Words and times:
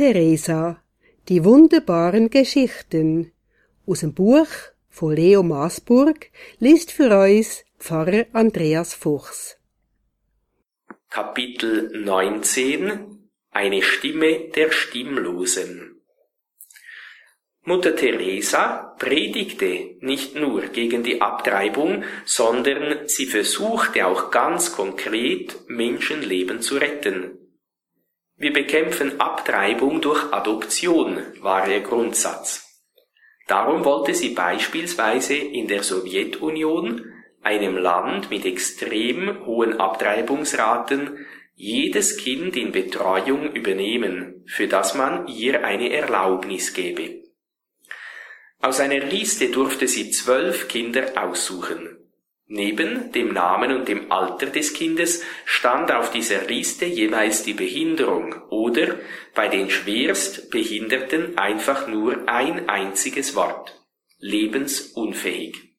Teresa 0.00 0.82
Die 1.28 1.44
wunderbaren 1.44 2.30
Geschichten 2.30 3.32
aus 3.86 4.00
dem 4.00 4.14
Buch 4.14 4.46
von 4.88 5.14
Leo 5.14 5.42
Maasburg 5.42 6.30
liest 6.58 6.90
für 6.90 7.14
uns 7.14 7.66
Pfarrer 7.78 8.24
Andreas 8.32 8.94
Fuchs. 8.94 9.58
Kapitel 11.10 11.90
19 12.02 13.28
Eine 13.50 13.82
Stimme 13.82 14.48
der 14.56 14.70
Stimmlosen 14.70 16.00
Mutter 17.64 17.94
Teresa 17.94 18.96
predigte 18.98 19.96
nicht 20.00 20.34
nur 20.34 20.62
gegen 20.68 21.02
die 21.02 21.20
Abtreibung, 21.20 22.04
sondern 22.24 23.06
sie 23.06 23.26
versuchte 23.26 24.06
auch 24.06 24.30
ganz 24.30 24.72
konkret 24.74 25.68
Menschenleben 25.68 26.62
zu 26.62 26.78
retten. 26.78 27.39
Wir 28.40 28.54
bekämpfen 28.54 29.20
Abtreibung 29.20 30.00
durch 30.00 30.32
Adoption, 30.32 31.22
war 31.40 31.68
ihr 31.68 31.80
Grundsatz. 31.80 32.66
Darum 33.46 33.84
wollte 33.84 34.14
sie 34.14 34.30
beispielsweise 34.30 35.34
in 35.34 35.68
der 35.68 35.82
Sowjetunion, 35.82 37.04
einem 37.42 37.76
Land 37.76 38.30
mit 38.30 38.46
extrem 38.46 39.44
hohen 39.44 39.78
Abtreibungsraten, 39.78 41.26
jedes 41.54 42.16
Kind 42.16 42.56
in 42.56 42.72
Betreuung 42.72 43.52
übernehmen, 43.52 44.42
für 44.46 44.68
das 44.68 44.94
man 44.94 45.28
ihr 45.28 45.62
eine 45.62 45.92
Erlaubnis 45.92 46.72
gebe. 46.72 47.22
Aus 48.58 48.80
einer 48.80 49.00
Liste 49.00 49.50
durfte 49.50 49.86
sie 49.86 50.12
zwölf 50.12 50.66
Kinder 50.66 51.12
aussuchen. 51.22 51.99
Neben 52.52 53.12
dem 53.12 53.32
Namen 53.32 53.72
und 53.72 53.86
dem 53.86 54.10
Alter 54.10 54.46
des 54.46 54.74
Kindes 54.74 55.22
stand 55.44 55.92
auf 55.92 56.10
dieser 56.10 56.42
Liste 56.46 56.84
jeweils 56.84 57.44
die 57.44 57.52
Behinderung 57.52 58.34
oder 58.48 58.98
bei 59.36 59.46
den 59.46 59.70
schwerst 59.70 60.50
Behinderten 60.50 61.38
einfach 61.38 61.86
nur 61.86 62.28
ein 62.28 62.68
einziges 62.68 63.36
Wort. 63.36 63.80
Lebensunfähig. 64.18 65.76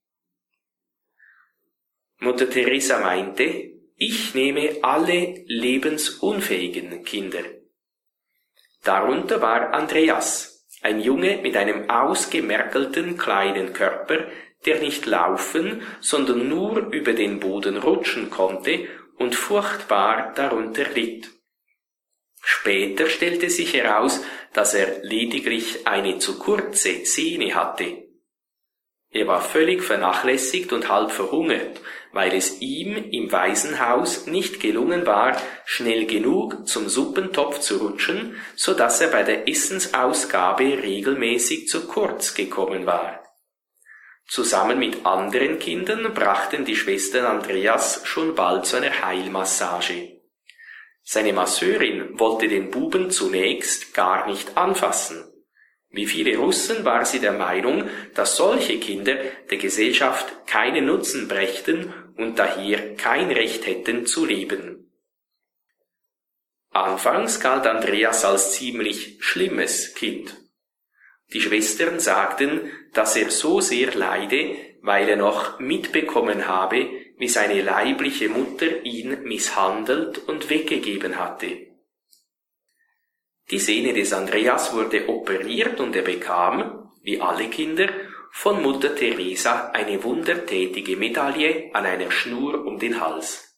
Mutter 2.19 2.49
Teresa 2.49 3.01
meinte, 3.01 3.73
ich 3.97 4.33
nehme 4.33 4.77
alle 4.81 5.43
lebensunfähigen 5.47 7.03
Kinder. 7.03 7.43
Darunter 8.81 9.41
war 9.41 9.73
Andreas, 9.73 10.65
ein 10.81 11.01
Junge 11.01 11.41
mit 11.41 11.57
einem 11.57 11.89
ausgemerkelten 11.89 13.17
kleinen 13.17 13.73
Körper, 13.73 14.25
der 14.65 14.79
nicht 14.79 15.05
laufen, 15.05 15.81
sondern 15.99 16.47
nur 16.47 16.91
über 16.91 17.13
den 17.13 17.39
Boden 17.39 17.77
rutschen 17.77 18.29
konnte 18.29 18.87
und 19.17 19.35
furchtbar 19.35 20.33
darunter 20.35 20.85
litt. 20.93 21.29
Später 22.43 23.07
stellte 23.07 23.49
sich 23.49 23.73
heraus, 23.73 24.21
dass 24.53 24.73
er 24.73 25.03
lediglich 25.03 25.87
eine 25.87 26.17
zu 26.17 26.39
kurze 26.39 27.05
Sehne 27.05 27.55
hatte. 27.55 28.03
Er 29.13 29.27
war 29.27 29.41
völlig 29.41 29.83
vernachlässigt 29.83 30.71
und 30.71 30.89
halb 30.89 31.11
verhungert, 31.11 31.81
weil 32.13 32.33
es 32.33 32.61
ihm 32.61 32.95
im 33.11 33.31
Waisenhaus 33.31 34.25
nicht 34.25 34.61
gelungen 34.61 35.05
war, 35.05 35.39
schnell 35.65 36.05
genug 36.05 36.65
zum 36.67 36.87
Suppentopf 36.87 37.59
zu 37.59 37.77
rutschen, 37.77 38.37
so 38.55 38.73
dass 38.73 39.01
er 39.01 39.09
bei 39.09 39.23
der 39.23 39.49
Essensausgabe 39.49 40.81
regelmäßig 40.81 41.67
zu 41.67 41.87
kurz 41.87 42.33
gekommen 42.33 42.85
war. 42.85 43.20
Zusammen 44.31 44.79
mit 44.79 45.05
anderen 45.05 45.59
Kindern 45.59 46.13
brachten 46.13 46.63
die 46.63 46.77
Schwestern 46.77 47.25
Andreas 47.25 47.99
schon 48.05 48.33
bald 48.33 48.65
zu 48.65 48.77
einer 48.77 49.05
Heilmassage. 49.05 50.21
Seine 51.03 51.33
Masseurin 51.33 52.17
wollte 52.17 52.47
den 52.47 52.71
Buben 52.71 53.11
zunächst 53.11 53.93
gar 53.93 54.27
nicht 54.27 54.55
anfassen. 54.55 55.29
Wie 55.89 56.05
viele 56.05 56.37
Russen 56.37 56.85
war 56.85 57.03
sie 57.03 57.19
der 57.19 57.33
Meinung, 57.33 57.89
dass 58.13 58.37
solche 58.37 58.79
Kinder 58.79 59.17
der 59.49 59.57
Gesellschaft 59.57 60.47
keinen 60.47 60.85
Nutzen 60.85 61.27
brächten 61.27 61.93
und 62.15 62.39
daher 62.39 62.95
kein 62.95 63.31
Recht 63.31 63.67
hätten 63.67 64.05
zu 64.05 64.25
leben. 64.25 64.93
Anfangs 66.69 67.41
galt 67.41 67.67
Andreas 67.67 68.23
als 68.23 68.53
ziemlich 68.53 69.17
schlimmes 69.19 69.93
Kind. 69.93 70.40
Die 71.33 71.41
Schwestern 71.41 71.99
sagten, 71.99 72.71
dass 72.93 73.15
er 73.15 73.31
so 73.31 73.61
sehr 73.61 73.93
leide, 73.93 74.55
weil 74.81 75.07
er 75.07 75.15
noch 75.15 75.59
mitbekommen 75.59 76.47
habe, 76.47 76.89
wie 77.17 77.27
seine 77.27 77.61
leibliche 77.61 78.29
Mutter 78.29 78.83
ihn 78.83 79.23
misshandelt 79.23 80.17
und 80.27 80.49
weggegeben 80.49 81.17
hatte. 81.17 81.67
Die 83.49 83.59
Sehne 83.59 83.93
des 83.93 84.13
Andreas 84.13 84.73
wurde 84.73 85.07
operiert 85.07 85.79
und 85.79 85.95
er 85.95 86.01
bekam, 86.01 86.91
wie 87.03 87.21
alle 87.21 87.47
Kinder, 87.49 87.89
von 88.31 88.61
Mutter 88.61 88.95
Teresa 88.95 89.71
eine 89.71 90.03
wundertätige 90.03 90.95
Medaille 90.95 91.69
an 91.73 91.85
einer 91.85 92.11
Schnur 92.11 92.65
um 92.65 92.79
den 92.79 93.01
Hals. 93.01 93.57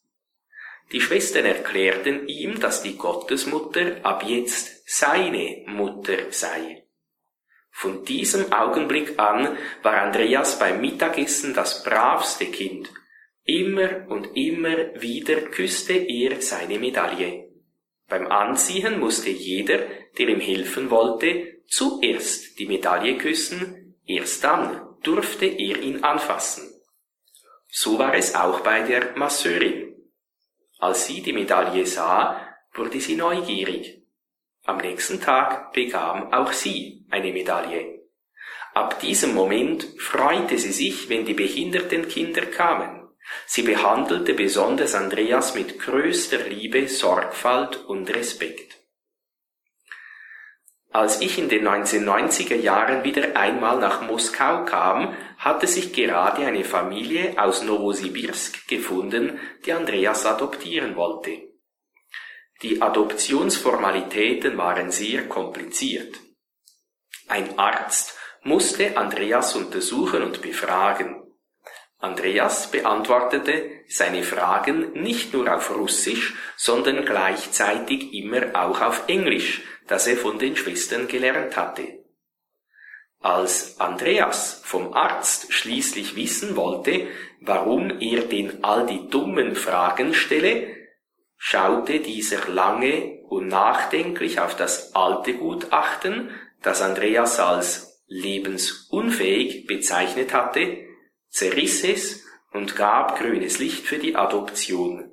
Die 0.91 0.99
Schwestern 0.99 1.45
erklärten 1.45 2.27
ihm, 2.27 2.59
dass 2.59 2.81
die 2.81 2.97
Gottesmutter 2.97 3.97
ab 4.03 4.23
jetzt 4.27 4.83
seine 4.85 5.63
Mutter 5.67 6.31
sei. 6.31 6.82
Von 7.75 8.05
diesem 8.05 8.53
Augenblick 8.53 9.19
an 9.19 9.57
war 9.81 10.01
Andreas 10.01 10.59
beim 10.59 10.79
Mittagessen 10.79 11.53
das 11.53 11.83
bravste 11.83 12.45
Kind. 12.45 12.89
Immer 13.43 14.07
und 14.07 14.37
immer 14.37 15.01
wieder 15.01 15.41
küsste 15.41 15.93
er 15.93 16.41
seine 16.41 16.79
Medaille. 16.79 17.49
Beim 18.07 18.27
Anziehen 18.27 18.99
musste 18.99 19.31
jeder, 19.31 19.79
der 20.17 20.29
ihm 20.29 20.39
helfen 20.39 20.91
wollte, 20.91 21.61
zuerst 21.67 22.59
die 22.59 22.67
Medaille 22.67 23.17
küssen, 23.17 23.95
erst 24.05 24.43
dann 24.43 24.95
durfte 25.01 25.47
er 25.47 25.81
ihn 25.81 26.03
anfassen. 26.03 26.71
So 27.67 27.97
war 27.97 28.13
es 28.13 28.35
auch 28.35 28.59
bei 28.59 28.83
der 28.83 29.17
Masseurin. 29.17 29.95
Als 30.77 31.07
sie 31.07 31.21
die 31.21 31.33
Medaille 31.33 31.87
sah, 31.87 32.39
wurde 32.73 33.01
sie 33.01 33.15
neugierig. 33.15 34.02
Am 34.65 34.77
nächsten 34.77 35.19
Tag 35.19 35.73
bekam 35.73 36.31
auch 36.31 36.53
sie 36.53 37.05
eine 37.09 37.33
Medaille. 37.33 37.99
Ab 38.73 38.99
diesem 39.01 39.33
Moment 39.33 39.85
freute 39.99 40.57
sie 40.57 40.71
sich, 40.71 41.09
wenn 41.09 41.25
die 41.25 41.33
behinderten 41.33 42.07
Kinder 42.07 42.45
kamen. 42.45 43.09
Sie 43.45 43.61
behandelte 43.61 44.33
besonders 44.33 44.95
Andreas 44.95 45.53
mit 45.53 45.79
größter 45.79 46.39
Liebe, 46.47 46.87
Sorgfalt 46.87 47.77
und 47.85 48.09
Respekt. 48.09 48.79
Als 50.91 51.21
ich 51.21 51.39
in 51.39 51.49
den 51.49 51.67
1990er 51.67 52.55
Jahren 52.55 53.03
wieder 53.03 53.35
einmal 53.35 53.79
nach 53.79 54.01
Moskau 54.01 54.63
kam, 54.63 55.17
hatte 55.39 55.67
sich 55.67 55.91
gerade 55.91 56.45
eine 56.45 56.63
Familie 56.63 57.33
aus 57.37 57.63
Novosibirsk 57.63 58.67
gefunden, 58.67 59.39
die 59.65 59.73
Andreas 59.73 60.25
adoptieren 60.25 60.95
wollte. 60.95 61.52
Die 62.63 62.81
Adoptionsformalitäten 62.81 64.57
waren 64.57 64.89
sehr 64.89 65.27
kompliziert. 65.27 66.15
Ein 67.27 67.59
Arzt 67.59 68.17
musste 68.43 68.95
Andreas 68.95 69.55
untersuchen 69.55 70.23
und 70.23 70.41
befragen. 70.41 71.21
Andreas 71.99 72.71
beantwortete 72.71 73.83
seine 73.89 74.23
Fragen 74.23 74.93
nicht 74.93 75.33
nur 75.33 75.53
auf 75.53 75.75
Russisch, 75.75 76.35
sondern 76.55 77.05
gleichzeitig 77.05 78.13
immer 78.13 78.55
auch 78.55 78.81
auf 78.81 79.07
Englisch, 79.07 79.61
das 79.87 80.07
er 80.07 80.15
von 80.15 80.39
den 80.39 80.55
Schwestern 80.55 81.07
gelernt 81.09 81.57
hatte. 81.57 81.99
Als 83.19 83.79
Andreas 83.79 84.61
vom 84.65 84.93
Arzt 84.93 85.51
schließlich 85.51 86.15
wissen 86.15 86.55
wollte, 86.55 87.07
warum 87.41 88.01
er 88.01 88.21
den 88.21 88.63
all 88.63 88.85
die 88.85 89.07
dummen 89.09 89.55
Fragen 89.55 90.13
stelle, 90.13 90.82
schaute 91.45 91.99
dieser 91.99 92.47
lange 92.47 93.19
und 93.27 93.49
nachdenklich 93.49 94.39
auf 94.39 94.55
das 94.55 94.95
alte 94.95 95.33
Gutachten, 95.33 96.29
das 96.61 96.81
Andreas 96.81 97.37
als 97.37 98.01
lebensunfähig 98.07 99.67
bezeichnet 99.67 100.33
hatte, 100.33 100.77
zerriss 101.27 101.83
es 101.83 102.23
und 102.53 102.77
gab 102.77 103.19
grünes 103.19 103.59
Licht 103.59 103.85
für 103.85 103.97
die 103.97 104.15
Adoption. 104.15 105.11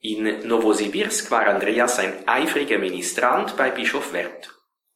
In 0.00 0.48
Novosibirsk 0.48 1.30
war 1.30 1.46
Andreas 1.46 2.00
ein 2.00 2.26
eifriger 2.26 2.78
Ministrant 2.78 3.56
bei 3.56 3.70
Bischof 3.70 4.12
Wert. 4.12 4.52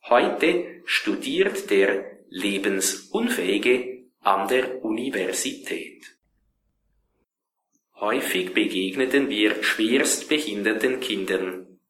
Heute 0.08 0.82
studiert 0.84 1.70
der 1.70 2.18
Lebensunfähige 2.28 4.08
an 4.18 4.48
der 4.48 4.84
Universität. 4.84 6.17
Häufig 8.00 8.54
begegneten 8.54 9.28
wir 9.28 9.62
schwerst 9.64 10.28
behinderten 10.28 11.00
Kindern. 11.00 11.80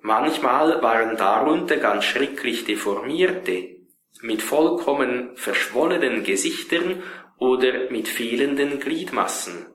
Manchmal 0.00 0.80
waren 0.82 1.16
darunter 1.16 1.78
ganz 1.78 2.04
schrecklich 2.04 2.64
deformierte, 2.64 3.76
mit 4.22 4.40
vollkommen 4.40 5.36
verschwollenen 5.36 6.22
Gesichtern 6.22 7.02
oder 7.38 7.90
mit 7.90 8.06
fehlenden 8.06 8.78
Gliedmassen. 8.78 9.66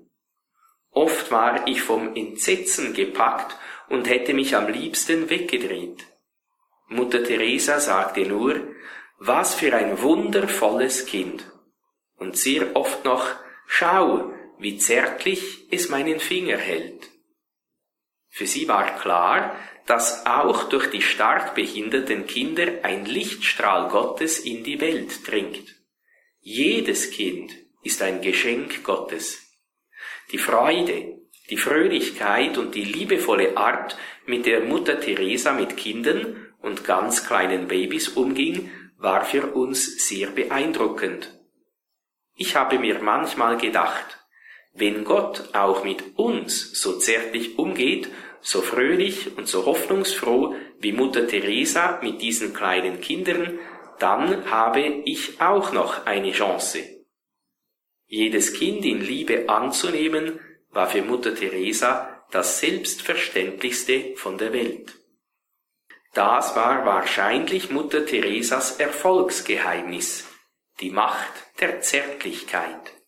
Oft 0.90 1.32
war 1.32 1.68
ich 1.68 1.82
vom 1.82 2.16
Entsetzen 2.16 2.94
gepackt 2.94 3.58
und 3.90 4.10
hätte 4.10 4.34
mich 4.34 4.56
am 4.56 4.70
liebsten 4.70 5.30
weggedreht. 5.30 6.06
Mutter 6.88 7.24
Teresa 7.24 7.82
sagte 7.82 8.22
nur, 8.22 8.56
was 9.20 9.54
für 9.54 9.74
ein 9.74 10.02
wundervolles 10.02 11.06
Kind. 11.06 11.46
Und 12.16 12.38
sehr 12.38 12.76
oft 12.76 13.04
noch, 13.04 13.28
schau, 13.68 14.34
wie 14.62 14.78
zärtlich 14.78 15.68
es 15.72 15.90
meinen 15.90 16.20
Finger 16.20 16.58
hält. 16.58 17.10
Für 18.30 18.46
sie 18.46 18.68
war 18.68 19.00
klar, 19.00 19.56
dass 19.88 20.26
auch 20.28 20.70
durch 20.70 20.90
die 20.92 21.02
stark 21.02 21.56
behinderten 21.56 22.28
Kinder 22.28 22.68
ein 22.84 23.06
Lichtstrahl 23.06 23.90
Gottes 23.90 24.40
in 24.40 24.64
die 24.64 24.80
Welt 24.80 25.28
dringt. 25.28 25.76
Jedes 26.40 27.10
Kind 27.12 27.52
ist 27.84 28.04
ein 28.04 28.22
Geschenk 28.22 28.84
Gottes. 28.84 29.52
Die 30.32 30.38
Freude, 30.38 31.20
die 31.50 31.58
Fröhlichkeit 31.58 32.58
und 32.60 32.76
die 32.76 32.86
liebevolle 32.86 33.58
Art, 33.58 33.98
mit 34.28 34.46
der 34.46 34.62
Mutter 34.62 35.00
Teresa 35.00 35.54
mit 35.54 35.76
Kindern 35.76 36.54
und 36.62 36.86
ganz 36.86 37.26
kleinen 37.26 37.68
Babys 37.68 38.10
umging, 38.10 38.72
war 38.98 39.26
für 39.26 39.48
uns 39.54 40.08
sehr 40.08 40.28
beeindruckend. 40.28 41.38
Ich 42.36 42.56
habe 42.56 42.78
mir 42.78 43.02
manchmal 43.02 43.58
gedacht, 43.58 44.21
wenn 44.74 45.04
Gott 45.04 45.54
auch 45.54 45.84
mit 45.84 46.18
uns 46.18 46.80
so 46.80 46.98
zärtlich 46.98 47.58
umgeht, 47.58 48.10
so 48.42 48.62
fröhlich 48.62 49.38
und 49.38 49.48
so 49.48 49.66
hoffnungsfroh 49.66 50.56
wie 50.80 50.92
Mutter 50.92 51.28
Teresa 51.28 52.00
mit 52.02 52.22
diesen 52.22 52.54
kleinen 52.54 53.02
Kindern, 53.02 53.60
dann 54.00 54.50
habe 54.50 54.82
ich 55.06 55.40
auch 55.40 55.74
noch 55.74 56.06
eine 56.06 56.32
Chance. 56.32 56.80
Jedes 58.08 58.54
Kind 58.54 58.84
in 58.84 59.02
Liebe 59.02 59.48
anzunehmen, 59.48 60.40
war 60.72 60.88
für 60.88 61.04
Mutter 61.04 61.36
Teresa 61.36 62.26
das 62.32 62.60
Selbstverständlichste 62.60 64.16
von 64.16 64.38
der 64.38 64.54
Welt. 64.54 64.94
Das 66.14 66.56
war 66.56 66.86
wahrscheinlich 66.86 67.70
Mutter 67.70 68.06
Teresas 68.06 68.80
Erfolgsgeheimnis, 68.80 70.28
die 70.80 70.90
Macht 70.90 71.32
der 71.60 71.82
Zärtlichkeit. 71.82 73.01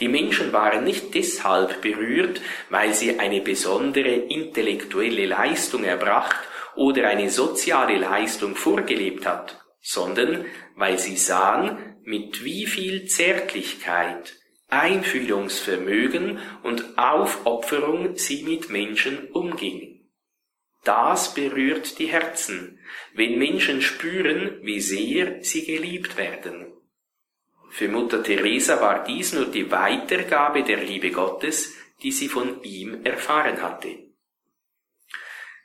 Die 0.00 0.08
Menschen 0.08 0.52
waren 0.52 0.84
nicht 0.84 1.14
deshalb 1.14 1.80
berührt, 1.80 2.40
weil 2.70 2.94
sie 2.94 3.18
eine 3.18 3.40
besondere 3.40 4.14
intellektuelle 4.14 5.26
Leistung 5.26 5.84
erbracht 5.84 6.38
oder 6.76 7.08
eine 7.08 7.30
soziale 7.30 7.98
Leistung 7.98 8.54
vorgelebt 8.54 9.26
hat, 9.26 9.60
sondern 9.80 10.44
weil 10.76 10.98
sie 10.98 11.16
sahen, 11.16 11.96
mit 12.04 12.44
wie 12.44 12.66
viel 12.66 13.06
Zärtlichkeit, 13.06 14.34
Einfühlungsvermögen 14.68 16.38
und 16.62 16.96
Aufopferung 16.96 18.16
sie 18.16 18.44
mit 18.44 18.70
Menschen 18.70 19.30
umging. 19.32 20.08
Das 20.84 21.34
berührt 21.34 21.98
die 21.98 22.06
Herzen, 22.06 22.78
wenn 23.14 23.38
Menschen 23.38 23.82
spüren, 23.82 24.60
wie 24.62 24.80
sehr 24.80 25.42
sie 25.42 25.66
geliebt 25.66 26.16
werden. 26.16 26.77
Für 27.70 27.88
Mutter 27.88 28.22
Teresa 28.22 28.80
war 28.80 29.04
dies 29.04 29.32
nur 29.32 29.46
die 29.46 29.70
Weitergabe 29.70 30.62
der 30.62 30.78
Liebe 30.78 31.10
Gottes, 31.10 31.74
die 32.02 32.12
sie 32.12 32.28
von 32.28 32.62
ihm 32.62 33.04
erfahren 33.04 33.62
hatte. 33.62 34.08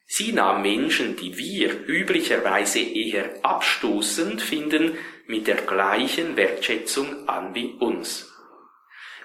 Sie 0.05 0.31
nahm 0.31 0.61
Menschen, 0.61 1.15
die 1.15 1.37
wir 1.37 1.87
üblicherweise 1.87 2.79
eher 2.79 3.43
abstoßend 3.43 4.41
finden, 4.41 4.97
mit 5.25 5.47
der 5.47 5.55
gleichen 5.55 6.35
Wertschätzung 6.35 7.27
an 7.27 7.55
wie 7.55 7.73
uns. 7.79 8.29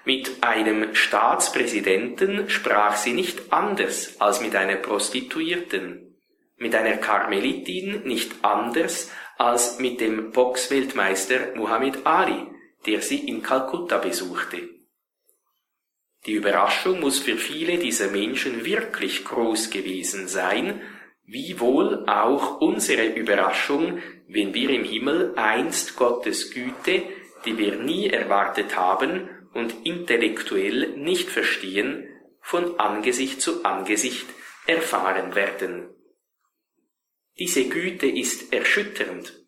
Mit 0.05 0.41
einem 0.41 0.95
Staatspräsidenten 0.95 2.49
sprach 2.49 2.95
sie 2.95 3.13
nicht 3.13 3.51
anders 3.51 4.19
als 4.19 4.41
mit 4.41 4.55
einer 4.55 4.77
Prostituierten, 4.77 6.15
mit 6.57 6.73
einer 6.73 6.97
Karmelitin 6.97 8.03
nicht 8.03 8.31
anders 8.41 9.11
als 9.37 9.79
mit 9.79 10.01
dem 10.01 10.31
Boxweltmeister 10.31 11.55
Muhammad 11.55 12.05
Ali, 12.05 12.47
der 12.85 13.01
sie 13.01 13.27
in 13.27 13.41
Kalkutta 13.41 13.97
besuchte. 13.97 14.69
Die 16.25 16.33
Überraschung 16.33 16.99
muss 16.99 17.19
für 17.19 17.37
viele 17.37 17.77
dieser 17.77 18.11
Menschen 18.11 18.65
wirklich 18.65 19.23
groß 19.23 19.69
gewesen 19.69 20.27
sein, 20.27 20.81
wie 21.25 21.59
wohl 21.59 22.05
auch 22.07 22.59
unsere 22.59 23.05
Überraschung, 23.05 24.01
wenn 24.27 24.53
wir 24.53 24.69
im 24.71 24.83
Himmel 24.83 25.33
einst 25.35 25.95
Gottes 25.95 26.51
Güte, 26.51 27.03
die 27.45 27.57
wir 27.57 27.75
nie 27.77 28.07
erwartet 28.07 28.75
haben, 28.75 29.29
und 29.53 29.85
intellektuell 29.85 30.95
nicht 30.97 31.29
verstehen, 31.29 32.07
von 32.41 32.79
Angesicht 32.79 33.41
zu 33.41 33.63
Angesicht 33.65 34.27
erfahren 34.67 35.35
werden. 35.35 35.89
Diese 37.37 37.67
Güte 37.67 38.07
ist 38.07 38.53
erschütternd. 38.53 39.38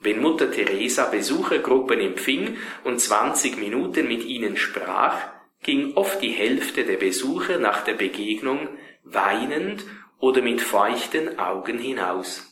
Wenn 0.00 0.20
Mutter 0.20 0.50
Teresa 0.50 1.06
Besuchergruppen 1.06 2.00
empfing 2.00 2.56
und 2.84 3.00
20 3.00 3.58
Minuten 3.58 4.08
mit 4.08 4.24
ihnen 4.24 4.56
sprach, 4.56 5.18
ging 5.62 5.94
oft 5.94 6.22
die 6.22 6.30
Hälfte 6.30 6.84
der 6.84 6.96
Besucher 6.96 7.58
nach 7.58 7.84
der 7.84 7.94
Begegnung 7.94 8.68
weinend 9.04 9.84
oder 10.18 10.40
mit 10.40 10.62
feuchten 10.62 11.38
Augen 11.38 11.78
hinaus. 11.78 12.46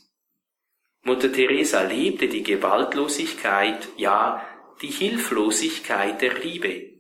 Mutter 1.03 1.33
Teresa 1.33 1.83
lebte 1.83 2.29
die 2.29 2.43
Gewaltlosigkeit, 2.43 3.89
ja 3.97 4.47
die 4.83 4.91
Hilflosigkeit 4.91 6.21
der 6.21 6.35
Liebe. 6.35 6.99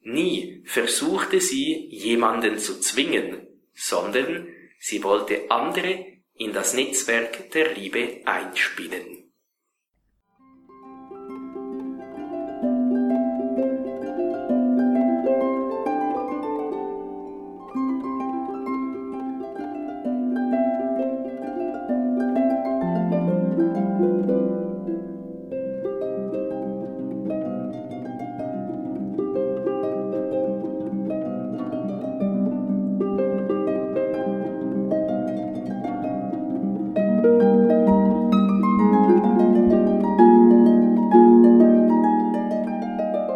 Nie 0.00 0.62
versuchte 0.64 1.40
sie, 1.40 1.88
jemanden 1.90 2.58
zu 2.58 2.80
zwingen, 2.80 3.46
sondern 3.74 4.48
sie 4.78 5.04
wollte 5.04 5.50
andere 5.50 6.06
in 6.34 6.52
das 6.52 6.74
Netzwerk 6.74 7.50
der 7.52 7.74
Liebe 7.74 8.22
einspinnen. 8.24 9.21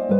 Immer 0.09 0.19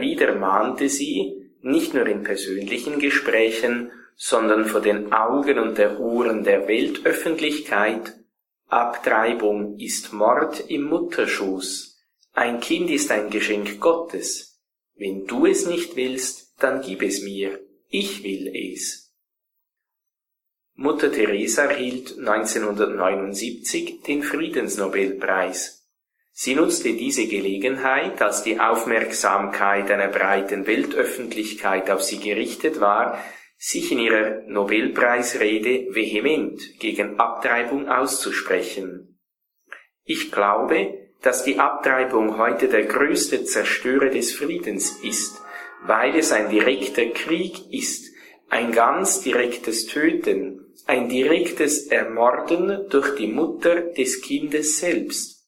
wieder 0.00 0.34
mahnte 0.34 0.88
sie, 0.88 1.52
nicht 1.60 1.92
nur 1.92 2.06
in 2.06 2.22
persönlichen 2.22 3.00
Gesprächen, 3.00 3.90
sondern 4.16 4.64
vor 4.64 4.80
den 4.80 5.12
Augen 5.12 5.58
und 5.58 5.76
der 5.76 6.00
Ohren 6.00 6.42
der 6.42 6.66
Weltöffentlichkeit, 6.68 8.14
Abtreibung 8.70 9.78
ist 9.78 10.12
Mord 10.12 10.60
im 10.68 10.84
Mutterschoß, 10.84 11.87
ein 12.38 12.60
Kind 12.60 12.88
ist 12.90 13.10
ein 13.10 13.30
Geschenk 13.30 13.80
Gottes. 13.80 14.60
Wenn 14.94 15.26
du 15.26 15.46
es 15.46 15.66
nicht 15.66 15.96
willst, 15.96 16.54
dann 16.62 16.82
gib 16.82 17.02
es 17.02 17.20
mir, 17.20 17.58
ich 17.88 18.22
will 18.22 18.52
es. 18.54 19.12
Mutter 20.74 21.10
Teresa 21.10 21.64
erhielt 21.64 22.16
1979 22.16 24.02
den 24.02 24.22
Friedensnobelpreis. 24.22 25.88
Sie 26.30 26.54
nutzte 26.54 26.92
diese 26.92 27.26
Gelegenheit, 27.26 28.22
als 28.22 28.44
die 28.44 28.60
Aufmerksamkeit 28.60 29.90
einer 29.90 30.06
breiten 30.06 30.68
Weltöffentlichkeit 30.68 31.90
auf 31.90 32.04
sie 32.04 32.20
gerichtet 32.20 32.78
war, 32.78 33.20
sich 33.56 33.90
in 33.90 33.98
ihrer 33.98 34.42
Nobelpreisrede 34.46 35.92
vehement 35.92 36.78
gegen 36.78 37.18
Abtreibung 37.18 37.88
auszusprechen. 37.88 39.18
Ich 40.04 40.30
glaube, 40.30 41.07
dass 41.22 41.44
die 41.44 41.58
Abtreibung 41.58 42.38
heute 42.38 42.68
der 42.68 42.84
größte 42.84 43.44
Zerstörer 43.44 44.08
des 44.08 44.32
Friedens 44.32 45.00
ist, 45.02 45.40
weil 45.84 46.16
es 46.16 46.32
ein 46.32 46.50
direkter 46.50 47.06
Krieg 47.06 47.72
ist, 47.72 48.12
ein 48.48 48.72
ganz 48.72 49.20
direktes 49.22 49.86
Töten, 49.86 50.74
ein 50.86 51.08
direktes 51.08 51.88
Ermorden 51.88 52.88
durch 52.88 53.14
die 53.16 53.26
Mutter 53.26 53.82
des 53.92 54.22
Kindes 54.22 54.78
selbst. 54.78 55.38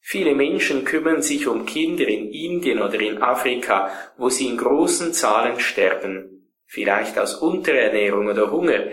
Viele 0.00 0.34
Menschen 0.34 0.84
kümmern 0.84 1.22
sich 1.22 1.46
um 1.46 1.66
Kinder 1.66 2.06
in 2.06 2.30
Indien 2.30 2.80
oder 2.80 3.00
in 3.00 3.22
Afrika, 3.22 3.90
wo 4.16 4.28
sie 4.28 4.46
in 4.46 4.56
großen 4.56 5.12
Zahlen 5.12 5.60
sterben, 5.60 6.48
vielleicht 6.66 7.18
aus 7.18 7.34
Unterernährung 7.34 8.28
oder 8.28 8.50
Hunger. 8.50 8.84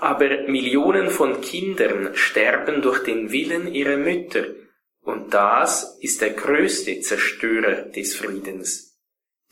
Aber 0.00 0.28
Millionen 0.46 1.08
von 1.08 1.40
Kindern 1.40 2.10
sterben 2.14 2.82
durch 2.82 3.02
den 3.02 3.32
Willen 3.32 3.72
ihrer 3.72 3.96
Mütter, 3.96 4.44
und 5.10 5.34
das 5.34 5.98
ist 6.00 6.20
der 6.20 6.30
größte 6.30 7.00
Zerstörer 7.00 7.82
des 7.90 8.14
Friedens. 8.16 8.98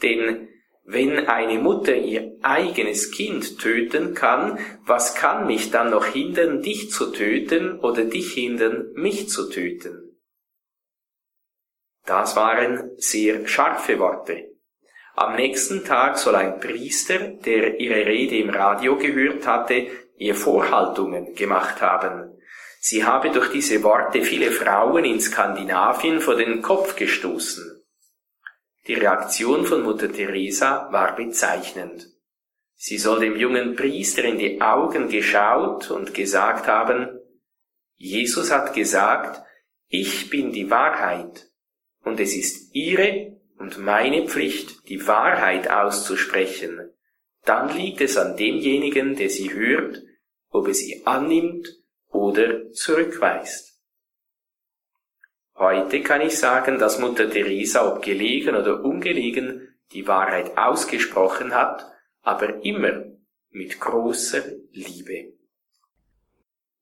Denn 0.02 0.48
wenn 0.84 1.26
eine 1.26 1.58
Mutter 1.58 1.94
ihr 1.94 2.38
eigenes 2.42 3.10
Kind 3.10 3.58
töten 3.58 4.14
kann, 4.14 4.58
was 4.86 5.14
kann 5.14 5.46
mich 5.46 5.70
dann 5.70 5.90
noch 5.90 6.06
hindern, 6.06 6.62
dich 6.62 6.90
zu 6.90 7.12
töten 7.12 7.78
oder 7.80 8.04
dich 8.04 8.32
hindern, 8.32 8.92
mich 8.94 9.28
zu 9.28 9.50
töten? 9.50 10.18
Das 12.06 12.36
waren 12.36 12.92
sehr 12.96 13.46
scharfe 13.46 13.98
Worte. 13.98 14.48
Am 15.14 15.36
nächsten 15.36 15.84
Tag 15.84 16.16
soll 16.16 16.36
ein 16.36 16.58
Priester, 16.58 17.18
der 17.18 17.80
ihre 17.80 18.06
Rede 18.06 18.38
im 18.38 18.48
Radio 18.48 18.96
gehört 18.96 19.46
hatte, 19.46 19.88
ihr 20.16 20.34
Vorhaltungen 20.34 21.34
gemacht 21.34 21.82
haben. 21.82 22.38
Sie 22.90 23.04
habe 23.04 23.30
durch 23.30 23.50
diese 23.50 23.82
Worte 23.82 24.22
viele 24.22 24.50
Frauen 24.50 25.04
in 25.04 25.20
Skandinavien 25.20 26.22
vor 26.22 26.36
den 26.36 26.62
Kopf 26.62 26.96
gestoßen. 26.96 27.84
Die 28.86 28.94
Reaktion 28.94 29.66
von 29.66 29.82
Mutter 29.82 30.10
Teresa 30.10 30.90
war 30.90 31.14
bezeichnend. 31.14 32.06
Sie 32.76 32.96
soll 32.96 33.20
dem 33.20 33.36
jungen 33.36 33.76
Priester 33.76 34.24
in 34.24 34.38
die 34.38 34.62
Augen 34.62 35.10
geschaut 35.10 35.90
und 35.90 36.14
gesagt 36.14 36.66
haben, 36.66 37.20
Jesus 37.96 38.50
hat 38.50 38.72
gesagt, 38.72 39.42
ich 39.88 40.30
bin 40.30 40.52
die 40.52 40.70
Wahrheit, 40.70 41.50
und 42.04 42.18
es 42.20 42.34
ist 42.34 42.74
ihre 42.74 43.36
und 43.58 43.76
meine 43.76 44.26
Pflicht, 44.26 44.88
die 44.88 45.06
Wahrheit 45.06 45.70
auszusprechen. 45.70 46.90
Dann 47.44 47.68
liegt 47.76 48.00
es 48.00 48.16
an 48.16 48.38
demjenigen, 48.38 49.14
der 49.14 49.28
sie 49.28 49.52
hört, 49.52 50.00
ob 50.48 50.68
er 50.68 50.74
sie 50.74 51.02
annimmt 51.04 51.68
oder 52.08 52.72
zurückweist. 52.72 53.80
Heute 55.54 56.02
kann 56.02 56.20
ich 56.20 56.38
sagen, 56.38 56.78
dass 56.78 56.98
Mutter 56.98 57.28
Teresa, 57.28 57.92
ob 57.92 58.02
gelegen 58.02 58.54
oder 58.54 58.84
ungelegen, 58.84 59.76
die 59.92 60.06
Wahrheit 60.06 60.56
ausgesprochen 60.56 61.54
hat, 61.54 61.84
aber 62.22 62.64
immer 62.64 63.04
mit 63.50 63.80
großer 63.80 64.42
Liebe. 64.72 65.32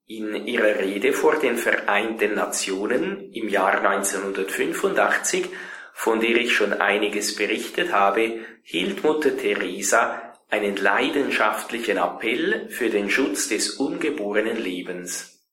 In 0.07 0.47
ihrer 0.47 0.79
Rede 0.79 1.13
vor 1.13 1.37
den 1.37 1.57
Vereinten 1.57 2.35
Nationen 2.35 3.33
im 3.33 3.49
Jahr 3.49 3.81
1985, 3.83 5.49
von 5.95 6.21
der 6.21 6.37
ich 6.37 6.55
schon 6.55 6.75
einiges 6.75 7.35
berichtet 7.35 7.93
habe, 7.93 8.41
hielt 8.63 9.03
Mutter 9.03 9.37
Teresa 9.37 10.26
einen 10.49 10.77
leidenschaftlichen 10.77 11.99
Appell 11.99 12.69
für 12.69 12.89
den 12.89 13.11
Schutz 13.11 13.49
des 13.49 13.71
ungeborenen 13.71 14.57
Lebens. 14.57 15.45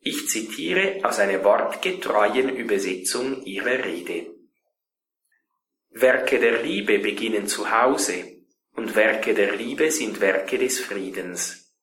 Ich 0.00 0.28
zitiere 0.28 1.00
aus 1.02 1.18
einer 1.18 1.42
wortgetreuen 1.44 2.48
Übersetzung 2.50 3.42
ihrer 3.44 3.84
Rede. 3.84 4.26
Werke 5.90 6.38
der 6.38 6.62
Liebe 6.62 6.98
beginnen 6.98 7.46
zu 7.46 7.70
Hause, 7.70 8.36
und 8.76 8.94
Werke 8.94 9.34
der 9.34 9.56
Liebe 9.56 9.90
sind 9.90 10.20
Werke 10.20 10.58
des 10.58 10.78
Friedens. 10.78 11.74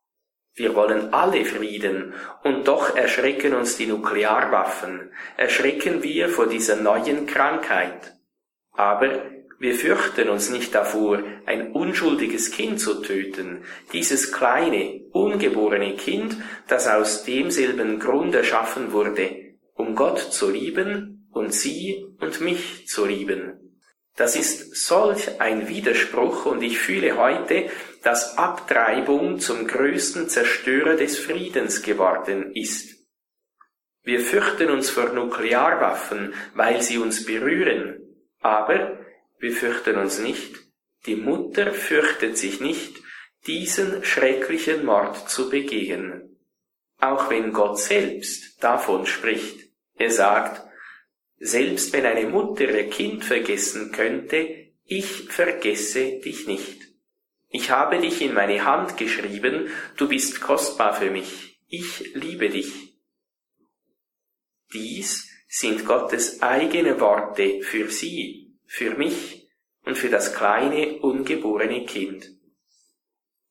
Wir 0.53 0.73
wollen 0.75 1.13
alle 1.13 1.43
Frieden, 1.43 2.13
und 2.43 2.65
doch 2.67 2.95
erschrecken 2.95 3.53
uns 3.53 3.75
die 3.75 3.87
Nuklearwaffen, 3.87 5.11
erschrecken 5.35 6.01
wir 6.01 6.29
vor 6.29 6.47
dieser 6.47 6.77
neuen 6.77 7.25
Krankheit. 7.25 8.13
Aber 8.71 9.34
wir 9.65 9.73
fürchten 9.73 10.29
uns 10.29 10.51
nicht 10.51 10.75
davor, 10.75 11.23
ein 11.47 11.71
unschuldiges 11.71 12.51
Kind 12.51 12.79
zu 12.79 13.01
töten, 13.01 13.63
dieses 13.93 14.31
kleine, 14.31 15.01
ungeborene 15.11 15.95
Kind, 15.95 16.37
das 16.67 16.87
aus 16.87 17.23
demselben 17.23 17.99
Grund 17.99 18.35
erschaffen 18.35 18.91
wurde, 18.91 19.55
um 19.73 19.95
Gott 19.95 20.19
zu 20.19 20.51
lieben 20.51 21.27
und 21.31 21.51
sie 21.51 22.05
und 22.19 22.41
mich 22.41 22.87
zu 22.87 23.07
lieben. 23.07 23.81
Das 24.15 24.35
ist 24.35 24.75
solch 24.85 25.41
ein 25.41 25.67
Widerspruch 25.67 26.45
und 26.45 26.61
ich 26.61 26.77
fühle 26.77 27.17
heute, 27.17 27.67
dass 28.03 28.37
Abtreibung 28.37 29.39
zum 29.39 29.65
größten 29.65 30.29
Zerstörer 30.29 30.93
des 30.93 31.17
Friedens 31.17 31.81
geworden 31.81 32.51
ist. 32.53 33.03
Wir 34.03 34.19
fürchten 34.19 34.69
uns 34.69 34.91
vor 34.91 35.09
Nuklearwaffen, 35.09 36.35
weil 36.53 36.83
sie 36.83 36.99
uns 36.99 37.25
berühren, 37.25 37.99
aber 38.41 38.99
wir 39.39 39.51
fürchten 39.51 39.97
uns 39.97 40.19
nicht, 40.19 40.55
die 41.05 41.15
Mutter 41.15 41.73
fürchtet 41.73 42.37
sich 42.37 42.59
nicht, 42.61 43.01
diesen 43.47 44.03
schrecklichen 44.03 44.85
Mord 44.85 45.29
zu 45.29 45.49
begehen. 45.49 46.37
Auch 46.99 47.29
wenn 47.29 47.53
Gott 47.53 47.79
selbst 47.79 48.63
davon 48.63 49.05
spricht. 49.05 49.59
Er 49.95 50.09
sagt, 50.09 50.65
selbst 51.37 51.93
wenn 51.93 52.05
eine 52.05 52.27
Mutter 52.27 52.69
ihr 52.69 52.89
Kind 52.89 53.23
vergessen 53.23 53.91
könnte, 53.91 54.71
ich 54.85 55.29
vergesse 55.29 56.19
dich 56.19 56.47
nicht. 56.47 56.81
Ich 57.49 57.69
habe 57.69 57.99
dich 57.99 58.21
in 58.21 58.33
meine 58.33 58.65
Hand 58.65 58.97
geschrieben, 58.97 59.69
du 59.97 60.07
bist 60.07 60.41
kostbar 60.41 60.93
für 60.93 61.09
mich, 61.09 61.59
ich 61.67 62.13
liebe 62.13 62.49
dich. 62.49 62.97
Dies 64.73 65.29
sind 65.47 65.85
Gottes 65.85 66.41
eigene 66.41 66.99
Worte 66.99 67.61
für 67.61 67.89
sie, 67.89 68.44
für 68.75 68.93
mich 68.95 69.47
und 69.85 69.97
für 69.97 70.09
das 70.09 70.35
kleine 70.35 70.99
ungeborene 70.99 71.85
Kind. 71.85 72.29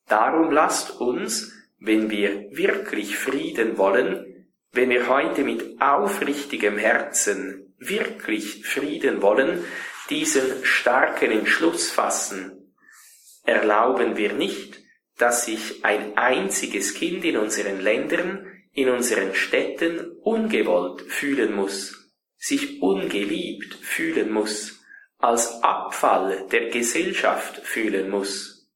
Darum 0.06 0.50
lasst 0.50 1.00
uns, 1.00 1.50
wenn 1.78 2.10
wir 2.10 2.50
wirklich 2.50 3.16
Frieden 3.16 3.78
wollen, 3.78 4.50
wenn 4.72 4.90
wir 4.90 5.08
heute 5.08 5.42
mit 5.42 5.80
aufrichtigem 5.80 6.76
Herzen 6.76 7.74
wirklich 7.78 8.66
Frieden 8.66 9.22
wollen, 9.22 9.64
diesen 10.10 10.62
starken 10.62 11.30
Entschluss 11.30 11.90
fassen. 11.90 12.74
Erlauben 13.44 14.18
wir 14.18 14.34
nicht, 14.34 14.82
dass 15.16 15.46
sich 15.46 15.86
ein 15.86 16.18
einziges 16.18 16.92
Kind 16.92 17.24
in 17.24 17.38
unseren 17.38 17.80
Ländern, 17.80 18.46
in 18.72 18.90
unseren 18.90 19.34
Städten 19.34 20.00
ungewollt 20.20 21.00
fühlen 21.00 21.54
muss, 21.54 22.12
sich 22.36 22.82
ungeliebt 22.82 23.74
fühlen 23.76 24.30
muss, 24.30 24.83
als 25.24 25.62
Abfall 25.62 26.46
der 26.52 26.68
Gesellschaft 26.68 27.60
fühlen 27.64 28.10
muss. 28.10 28.68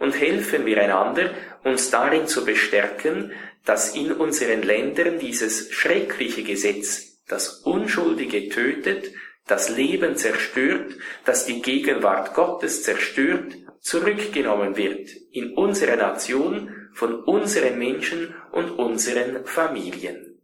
Und 0.00 0.18
helfen 0.20 0.66
wir 0.66 0.82
einander, 0.82 1.30
uns 1.62 1.90
darin 1.90 2.26
zu 2.26 2.44
bestärken, 2.44 3.32
dass 3.64 3.94
in 3.94 4.10
unseren 4.10 4.62
Ländern 4.62 5.20
dieses 5.20 5.72
schreckliche 5.72 6.42
Gesetz, 6.42 7.22
das 7.28 7.60
Unschuldige 7.60 8.48
tötet, 8.48 9.12
das 9.46 9.68
Leben 9.68 10.16
zerstört, 10.16 10.96
das 11.24 11.46
die 11.46 11.62
Gegenwart 11.62 12.34
Gottes 12.34 12.82
zerstört, 12.82 13.54
zurückgenommen 13.80 14.76
wird 14.76 15.10
in 15.30 15.54
unsere 15.54 15.96
Nation 15.96 16.90
von 16.94 17.22
unseren 17.22 17.78
Menschen 17.78 18.34
und 18.50 18.70
unseren 18.72 19.46
Familien. 19.46 20.35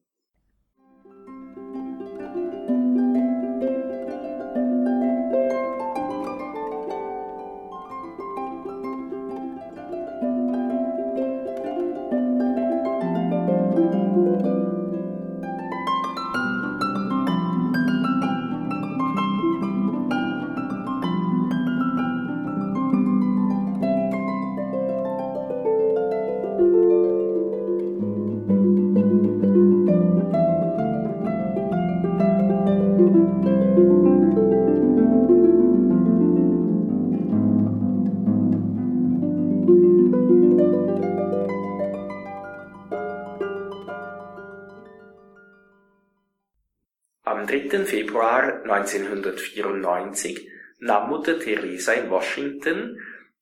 1994 48.73 50.49
nahm 50.79 51.11
Mutter 51.11 51.39
Teresa 51.39 51.93
in 51.93 52.11
Washington 52.11 52.99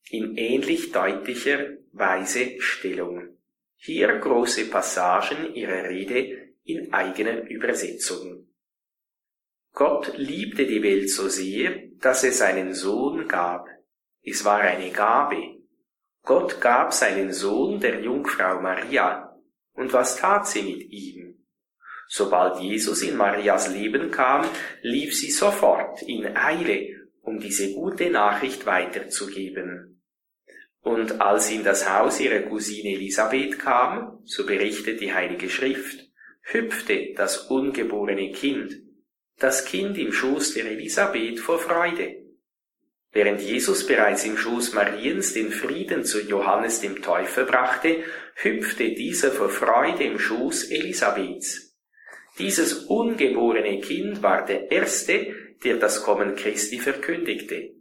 in 0.09 0.35
ähnlich 0.37 0.91
deutlicher 0.91 1.77
Weise 1.93 2.59
Stellung. 2.59 3.37
Hier 3.75 4.19
große 4.19 4.65
Passagen 4.65 5.53
ihrer 5.55 5.89
Rede 5.89 6.51
in 6.63 6.93
eigener 6.93 7.49
Übersetzung. 7.49 8.47
Gott 9.73 10.13
liebte 10.17 10.65
die 10.65 10.83
Welt 10.83 11.09
so 11.09 11.29
sehr, 11.29 11.87
dass 11.99 12.23
er 12.23 12.33
seinen 12.33 12.73
Sohn 12.73 13.27
gab. 13.27 13.67
Es 14.21 14.43
war 14.45 14.59
eine 14.59 14.91
Gabe. 14.91 15.61
Gott 16.23 16.61
gab 16.61 16.93
seinen 16.93 17.31
Sohn 17.31 17.79
der 17.79 18.01
Jungfrau 18.01 18.61
Maria. 18.61 19.35
Und 19.73 19.93
was 19.93 20.17
tat 20.17 20.47
sie 20.47 20.61
mit 20.61 20.91
ihm? 20.91 21.40
Sobald 22.13 22.59
Jesus 22.59 23.03
in 23.03 23.15
Marias 23.15 23.69
Leben 23.69 24.11
kam, 24.11 24.45
lief 24.81 25.15
sie 25.15 25.31
sofort 25.31 26.01
in 26.01 26.35
Eile, 26.35 27.07
um 27.21 27.39
diese 27.39 27.71
gute 27.71 28.09
Nachricht 28.09 28.65
weiterzugeben. 28.65 30.03
Und 30.81 31.21
als 31.21 31.47
sie 31.47 31.55
in 31.55 31.63
das 31.63 31.89
Haus 31.89 32.19
ihrer 32.19 32.41
Cousine 32.41 32.95
Elisabeth 32.95 33.57
kam, 33.59 34.19
so 34.25 34.45
berichtet 34.45 34.99
die 34.99 35.13
Heilige 35.13 35.49
Schrift, 35.49 36.09
hüpfte 36.41 37.13
das 37.15 37.49
ungeborene 37.49 38.33
Kind, 38.33 38.73
das 39.39 39.63
Kind 39.63 39.97
im 39.97 40.11
Schoß 40.11 40.55
der 40.55 40.65
Elisabeth 40.65 41.39
vor 41.39 41.59
Freude. 41.59 42.25
Während 43.13 43.39
Jesus 43.39 43.87
bereits 43.87 44.25
im 44.25 44.35
Schoß 44.35 44.73
Mariens 44.73 45.31
den 45.31 45.49
Frieden 45.49 46.03
zu 46.03 46.19
Johannes 46.19 46.81
dem 46.81 47.01
Täufer 47.01 47.45
brachte, 47.45 48.03
hüpfte 48.35 48.91
dieser 48.95 49.31
vor 49.31 49.47
Freude 49.47 50.03
im 50.03 50.19
Schoß 50.19 50.71
Elisabeths. 50.71 51.70
Dieses 52.39 52.85
ungeborene 52.85 53.81
Kind 53.81 54.23
war 54.23 54.45
der 54.45 54.71
Erste, 54.71 55.35
der 55.63 55.77
das 55.77 56.03
Kommen 56.03 56.35
Christi 56.35 56.79
verkündigte. 56.79 57.73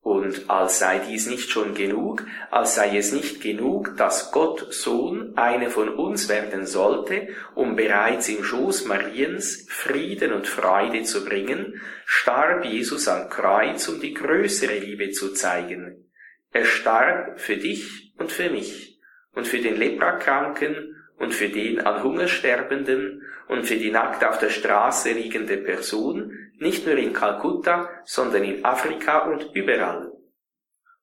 Und 0.00 0.50
als 0.50 0.80
sei 0.80 0.98
dies 0.98 1.28
nicht 1.28 1.48
schon 1.50 1.74
genug, 1.74 2.24
als 2.50 2.74
sei 2.74 2.96
es 2.96 3.12
nicht 3.12 3.40
genug, 3.40 3.96
dass 3.96 4.32
Gott 4.32 4.72
Sohn 4.72 5.34
eine 5.36 5.70
von 5.70 5.90
uns 5.90 6.28
werden 6.28 6.66
sollte, 6.66 7.28
um 7.54 7.76
bereits 7.76 8.28
im 8.28 8.42
Schoß 8.42 8.86
Mariens 8.86 9.64
Frieden 9.68 10.32
und 10.32 10.48
Freude 10.48 11.04
zu 11.04 11.24
bringen, 11.24 11.80
starb 12.04 12.64
Jesus 12.64 13.06
am 13.06 13.28
Kreuz, 13.28 13.86
um 13.86 14.00
die 14.00 14.12
größere 14.12 14.76
Liebe 14.76 15.12
zu 15.12 15.34
zeigen. 15.34 16.10
Er 16.50 16.64
starb 16.64 17.40
für 17.40 17.56
dich 17.56 18.12
und 18.18 18.32
für 18.32 18.50
mich 18.50 18.98
und 19.34 19.46
für 19.46 19.58
den 19.58 19.76
Leprakranken 19.76 20.96
und 21.16 21.32
für 21.32 21.48
den 21.48 21.80
an 21.80 22.02
Hunger 22.02 22.26
sterbenden 22.26 23.22
und 23.52 23.64
für 23.66 23.76
die 23.76 23.90
nackt 23.90 24.24
auf 24.24 24.38
der 24.38 24.50
Straße 24.50 25.12
liegende 25.12 25.58
Person, 25.58 26.32
nicht 26.58 26.86
nur 26.86 26.96
in 26.96 27.12
Kalkutta, 27.12 27.88
sondern 28.04 28.44
in 28.44 28.64
Afrika 28.64 29.26
und 29.30 29.54
überall. 29.54 30.10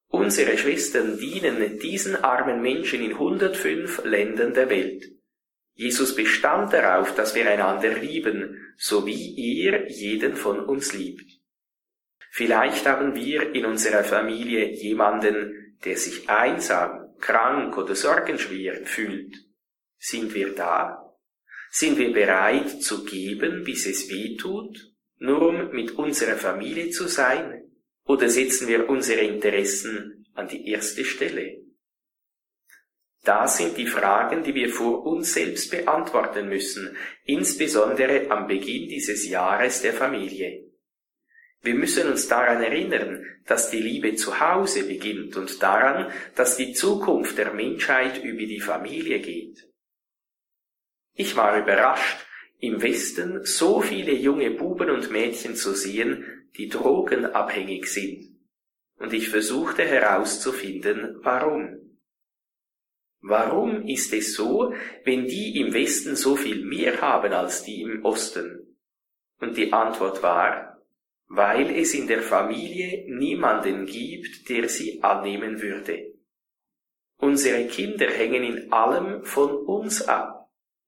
Unsere 0.08 0.58
Schwestern 0.58 1.20
dienen 1.20 1.78
diesen 1.78 2.24
armen 2.24 2.62
Menschen 2.62 3.04
in 3.04 3.12
105 3.12 4.04
Ländern 4.04 4.54
der 4.54 4.70
Welt. 4.70 5.06
Jesus 5.76 6.16
bestand 6.16 6.74
darauf, 6.74 7.14
dass 7.16 7.36
wir 7.36 7.50
einander 7.50 7.94
lieben, 7.94 8.74
so 8.76 9.06
wie 9.06 9.64
er 9.64 9.88
jeden 9.88 10.36
von 10.36 10.60
uns 10.60 10.94
liebt. 10.94 11.40
Vielleicht 12.32 12.86
haben 12.88 13.16
wir 13.16 13.54
in 13.54 13.66
unserer 13.66 14.04
Familie 14.04 14.72
jemanden, 14.72 15.78
der 15.86 15.98
sich 15.98 16.30
einsam, 16.30 17.16
krank 17.20 17.78
oder 17.78 17.96
sorgenschwer 17.96 18.86
fühlt. 18.86 19.36
Sind 19.98 20.34
wir 20.34 20.56
da? 20.56 20.99
Sind 21.72 21.98
wir 21.98 22.12
bereit 22.12 22.82
zu 22.82 23.06
geben, 23.06 23.64
bis 23.64 23.86
es 23.86 24.10
weh 24.10 24.36
tut, 24.36 24.92
nur 25.18 25.42
um 25.50 25.72
mit 25.72 25.92
unserer 25.92 26.36
Familie 26.36 26.90
zu 26.90 27.08
sein? 27.08 27.64
Oder 28.06 28.30
setzen 28.30 28.68
wir 28.68 28.90
unsere 28.90 29.22
Interessen 29.22 30.26
an 30.34 30.48
die 30.48 30.68
erste 30.68 31.06
Stelle? 31.06 31.60
Das 33.24 33.58
sind 33.58 33.78
die 33.78 33.86
Fragen, 33.86 34.44
die 34.44 34.56
wir 34.56 34.70
vor 34.70 35.06
uns 35.06 35.34
selbst 35.34 35.70
beantworten 35.70 36.48
müssen, 36.48 36.98
insbesondere 37.26 38.32
am 38.32 38.48
Beginn 38.48 38.88
dieses 38.88 39.28
Jahres 39.28 39.82
der 39.82 39.94
Familie. 39.94 40.70
Wir 41.62 41.76
müssen 41.76 42.08
uns 42.08 42.28
daran 42.28 42.64
erinnern, 42.64 43.24
dass 43.46 43.70
die 43.70 43.82
Liebe 43.82 44.16
zu 44.16 44.40
Hause 44.40 44.88
beginnt 44.88 45.36
und 45.36 45.62
daran, 45.62 46.12
dass 46.36 46.56
die 46.56 46.72
Zukunft 46.74 47.38
der 47.38 47.54
Menschheit 47.54 48.24
über 48.24 48.46
die 48.46 48.62
Familie 48.62 49.20
geht. 49.20 49.69
Ich 51.14 51.36
war 51.36 51.60
überrascht, 51.60 52.26
im 52.60 52.82
Westen 52.82 53.46
so 53.46 53.82
viele 53.82 54.14
junge 54.14 54.52
Buben 54.52 54.90
und 54.90 55.12
Mädchen 55.12 55.56
zu 55.56 55.74
sehen, 55.74 56.26
die 56.58 56.68
drogenabhängig 56.68 57.92
sind. 57.92 58.38
Und 58.98 59.14
ich 59.14 59.30
versuchte 59.30 59.84
herauszufinden, 59.84 61.18
warum. 61.22 61.78
Warum 63.22 63.86
ist 63.88 64.14
es 64.14 64.34
so, 64.34 64.74
wenn 65.04 65.26
die 65.26 65.60
im 65.60 65.74
Westen 65.74 66.16
so 66.16 66.36
viel 66.36 66.66
mehr 66.66 67.02
haben 67.02 67.32
als 67.34 67.64
die 67.64 67.82
im 67.82 68.04
Osten? 68.04 68.78
Und 69.40 69.58
die 69.58 69.72
Antwort 69.72 70.22
war, 70.22 70.82
weil 71.28 71.70
es 71.78 71.94
in 71.94 72.08
der 72.08 72.22
Familie 72.22 73.06
niemanden 73.08 73.86
gibt, 73.86 74.50
der 74.50 74.68
sie 74.68 75.02
annehmen 75.02 75.62
würde. 75.62 76.14
Unsere 77.18 77.68
Kinder 77.68 78.08
hängen 78.10 78.44
in 78.44 78.74
allem 78.74 79.24
von 79.24 79.52
uns 79.52 80.02
ab 80.02 80.39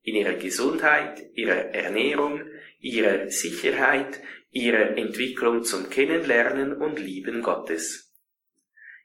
in 0.03 0.15
ihrer 0.15 0.33
Gesundheit, 0.33 1.21
ihrer 1.35 1.73
Ernährung, 1.73 2.41
ihrer 2.79 3.29
Sicherheit, 3.29 4.19
ihrer 4.51 4.97
Entwicklung 4.97 5.63
zum 5.63 5.89
Kennenlernen 5.89 6.73
und 6.73 6.99
Lieben 6.99 7.41
Gottes. 7.41 8.11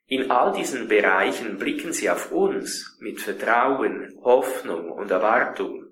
In 0.08 0.30
all 0.30 0.52
diesen 0.52 0.88
Bereichen 0.88 1.58
blicken 1.58 1.92
sie 1.92 2.08
auf 2.08 2.30
uns 2.30 2.96
mit 3.00 3.20
Vertrauen, 3.20 4.16
Hoffnung 4.22 4.90
und 4.90 5.10
Erwartung. 5.10 5.86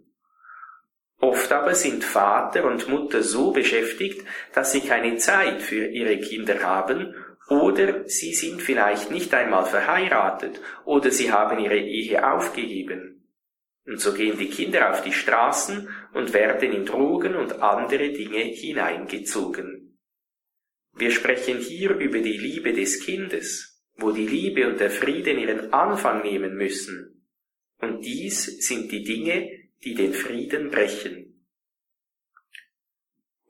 Oft 1.18 1.52
aber 1.52 1.74
sind 1.74 2.04
Vater 2.04 2.64
und 2.64 2.88
Mutter 2.88 3.22
so 3.22 3.50
beschäftigt, 3.50 4.24
dass 4.52 4.72
sie 4.72 4.82
keine 4.82 5.16
Zeit 5.16 5.62
für 5.62 5.86
ihre 5.86 6.18
Kinder 6.18 6.62
haben 6.62 7.14
oder 7.48 8.08
sie 8.08 8.34
sind 8.34 8.62
vielleicht 8.62 9.10
nicht 9.10 9.32
einmal 9.34 9.64
verheiratet 9.64 10.60
oder 10.84 11.10
sie 11.10 11.32
haben 11.32 11.58
ihre 11.58 11.78
Ehe 11.78 12.30
aufgegeben. 12.30 13.23
Und 13.86 14.00
so 14.00 14.14
gehen 14.14 14.38
die 14.38 14.48
Kinder 14.48 14.90
auf 14.90 15.02
die 15.02 15.12
Straßen 15.12 15.88
und 16.14 16.32
werden 16.32 16.72
in 16.72 16.86
Drogen 16.86 17.34
und 17.34 17.60
andere 17.60 18.12
Dinge 18.12 18.40
hineingezogen. 18.40 19.98
Wir 20.94 21.10
sprechen 21.10 21.58
hier 21.58 21.90
über 21.90 22.20
die 22.20 22.38
Liebe 22.38 22.72
des 22.72 23.04
Kindes, 23.04 23.82
wo 23.96 24.10
die 24.12 24.26
Liebe 24.26 24.66
und 24.68 24.80
der 24.80 24.90
Frieden 24.90 25.38
ihren 25.38 25.72
Anfang 25.72 26.22
nehmen 26.22 26.54
müssen. 26.54 27.28
Und 27.78 28.04
dies 28.04 28.44
sind 28.66 28.90
die 28.90 29.02
Dinge, 29.02 29.50
die 29.82 29.94
den 29.94 30.14
Frieden 30.14 30.70
brechen. 30.70 31.46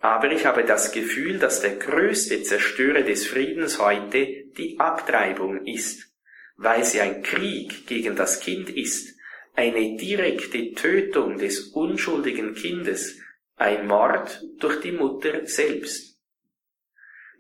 Aber 0.01 0.33
ich 0.33 0.45
habe 0.45 0.65
das 0.65 0.91
Gefühl, 0.91 1.39
dass 1.39 1.61
der 1.61 1.77
größte 1.77 2.43
Zerstörer 2.43 3.03
des 3.03 3.27
Friedens 3.27 3.79
heute 3.79 4.27
die 4.59 4.79
Abtreibung 4.79 5.65
ist, 5.65 6.13
weil 6.57 6.85
sie 6.85 7.01
ein 7.01 7.23
Krieg 7.23 7.87
gegen 7.87 8.17
das 8.17 8.41
Kind 8.41 8.69
ist 8.69 9.14
eine 9.55 9.97
direkte 9.97 10.73
Tötung 10.73 11.39
des 11.39 11.69
unschuldigen 11.69 12.55
Kindes, 12.55 13.21
ein 13.57 13.87
Mord 13.87 14.43
durch 14.59 14.81
die 14.81 14.93
Mutter 14.93 15.47
selbst. 15.47 16.19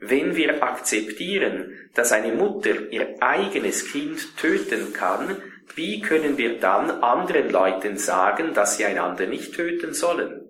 Wenn 0.00 0.36
wir 0.36 0.62
akzeptieren, 0.62 1.90
dass 1.94 2.12
eine 2.12 2.34
Mutter 2.34 2.90
ihr 2.92 3.22
eigenes 3.22 3.90
Kind 3.90 4.36
töten 4.36 4.92
kann, 4.92 5.40
wie 5.74 6.00
können 6.00 6.36
wir 6.38 6.58
dann 6.58 6.90
anderen 6.90 7.50
Leuten 7.50 7.96
sagen, 7.96 8.54
dass 8.54 8.76
sie 8.76 8.84
einander 8.84 9.26
nicht 9.26 9.54
töten 9.54 9.94
sollen? 9.94 10.44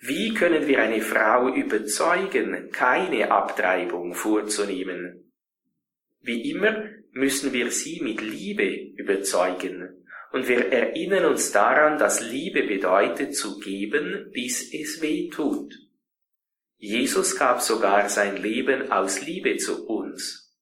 Wie 0.00 0.34
können 0.34 0.66
wir 0.66 0.80
eine 0.80 1.00
Frau 1.02 1.52
überzeugen, 1.52 2.70
keine 2.70 3.30
Abtreibung 3.30 4.14
vorzunehmen? 4.14 5.32
Wie 6.20 6.50
immer 6.50 6.84
müssen 7.12 7.52
wir 7.52 7.70
sie 7.70 8.00
mit 8.00 8.20
Liebe 8.20 8.68
überzeugen, 8.96 10.05
und 10.32 10.48
wir 10.48 10.72
erinnern 10.72 11.26
uns 11.26 11.52
daran, 11.52 11.98
dass 11.98 12.20
Liebe 12.20 12.62
bedeutet 12.64 13.34
zu 13.34 13.58
geben, 13.58 14.30
bis 14.32 14.72
es 14.72 15.00
weh 15.00 15.28
tut. 15.28 15.74
Jesus 16.78 17.36
gab 17.36 17.62
sogar 17.62 18.08
sein 18.08 18.36
Leben 18.36 18.92
aus 18.92 19.22
Liebe 19.22 19.56
zu 19.56 19.86
uns. 19.86 20.54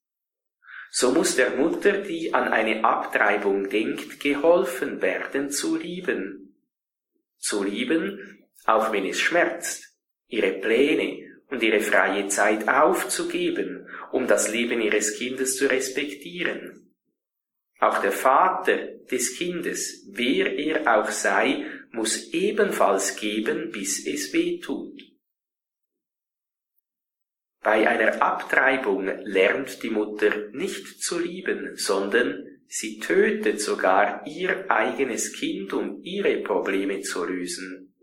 So 0.90 1.10
muss 1.10 1.34
der 1.34 1.56
Mutter, 1.56 2.02
die 2.02 2.32
an 2.32 2.52
eine 2.52 2.84
Abtreibung 2.84 3.68
denkt, 3.68 4.20
geholfen 4.20 5.02
werden 5.02 5.50
zu 5.50 5.76
lieben. 5.76 6.56
Zu 7.38 7.64
lieben, 7.64 8.46
auch 8.64 8.92
wenn 8.92 9.04
es 9.04 9.18
schmerzt, 9.18 9.92
ihre 10.28 10.52
Pläne 10.52 11.40
und 11.48 11.62
ihre 11.62 11.80
freie 11.80 12.28
Zeit 12.28 12.68
aufzugeben, 12.68 13.88
um 14.12 14.28
das 14.28 14.52
Leben 14.52 14.80
ihres 14.80 15.18
Kindes 15.18 15.56
zu 15.56 15.68
respektieren 15.68 16.83
auch 17.86 18.00
der 18.00 18.12
Vater 18.12 18.76
des 19.10 19.36
Kindes, 19.36 20.06
wer 20.10 20.56
er 20.58 20.98
auch 20.98 21.10
sei, 21.10 21.66
muss 21.90 22.32
ebenfalls 22.32 23.16
geben, 23.16 23.70
bis 23.70 24.06
es 24.06 24.32
weh 24.32 24.58
tut. 24.58 25.00
Bei 27.62 27.88
einer 27.88 28.20
Abtreibung 28.20 29.06
lernt 29.24 29.82
die 29.82 29.90
Mutter 29.90 30.48
nicht 30.52 31.02
zu 31.02 31.18
lieben, 31.18 31.76
sondern 31.76 32.44
sie 32.66 32.98
tötet 32.98 33.60
sogar 33.60 34.26
ihr 34.26 34.70
eigenes 34.70 35.32
Kind, 35.32 35.72
um 35.72 36.02
ihre 36.02 36.42
Probleme 36.42 37.00
zu 37.00 37.24
lösen. 37.24 37.93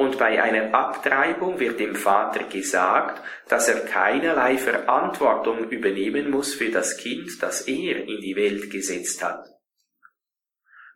Und 0.00 0.16
bei 0.16 0.42
einer 0.42 0.72
Abtreibung 0.72 1.60
wird 1.60 1.78
dem 1.78 1.94
Vater 1.94 2.44
gesagt, 2.44 3.22
dass 3.48 3.68
er 3.68 3.80
keinerlei 3.80 4.56
Verantwortung 4.56 5.68
übernehmen 5.68 6.30
muss 6.30 6.54
für 6.54 6.70
das 6.70 6.96
Kind, 6.96 7.42
das 7.42 7.68
er 7.68 8.08
in 8.08 8.22
die 8.22 8.34
Welt 8.34 8.70
gesetzt 8.70 9.22
hat. 9.22 9.44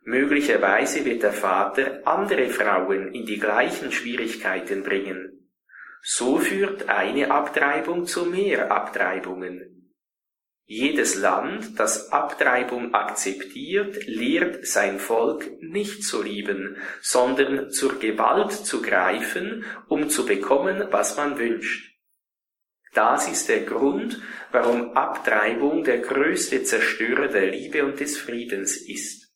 Möglicherweise 0.01 1.05
wird 1.05 1.21
der 1.21 1.33
Vater 1.33 2.01
andere 2.03 2.47
Frauen 2.47 3.13
in 3.13 3.27
die 3.27 3.37
gleichen 3.37 3.91
Schwierigkeiten 3.91 4.81
bringen. 4.81 5.51
So 6.01 6.39
führt 6.39 6.89
eine 6.89 7.29
Abtreibung 7.29 8.07
zu 8.07 8.25
mehr 8.25 8.71
Abtreibungen. 8.71 9.74
Jedes 10.67 11.13
Land, 11.13 11.79
das 11.79 12.11
Abtreibung 12.11 12.95
akzeptiert, 12.95 14.07
lehrt 14.07 14.65
sein 14.65 14.99
Volk 14.99 15.61
nicht 15.61 16.03
zu 16.03 16.23
lieben, 16.23 16.77
sondern 17.01 17.69
zur 17.69 17.99
Gewalt 17.99 18.51
zu 18.51 18.81
greifen, 18.81 19.63
um 19.87 20.09
zu 20.09 20.25
bekommen, 20.25 20.87
was 20.89 21.17
man 21.17 21.37
wünscht. 21.37 21.95
Das 22.95 23.27
ist 23.27 23.47
der 23.47 23.61
Grund, 23.61 24.19
warum 24.51 24.93
Abtreibung 24.93 25.83
der 25.83 25.99
größte 25.99 26.63
Zerstörer 26.63 27.27
der 27.27 27.51
Liebe 27.51 27.85
und 27.85 27.99
des 27.99 28.17
Friedens 28.17 28.77
ist. 28.77 29.31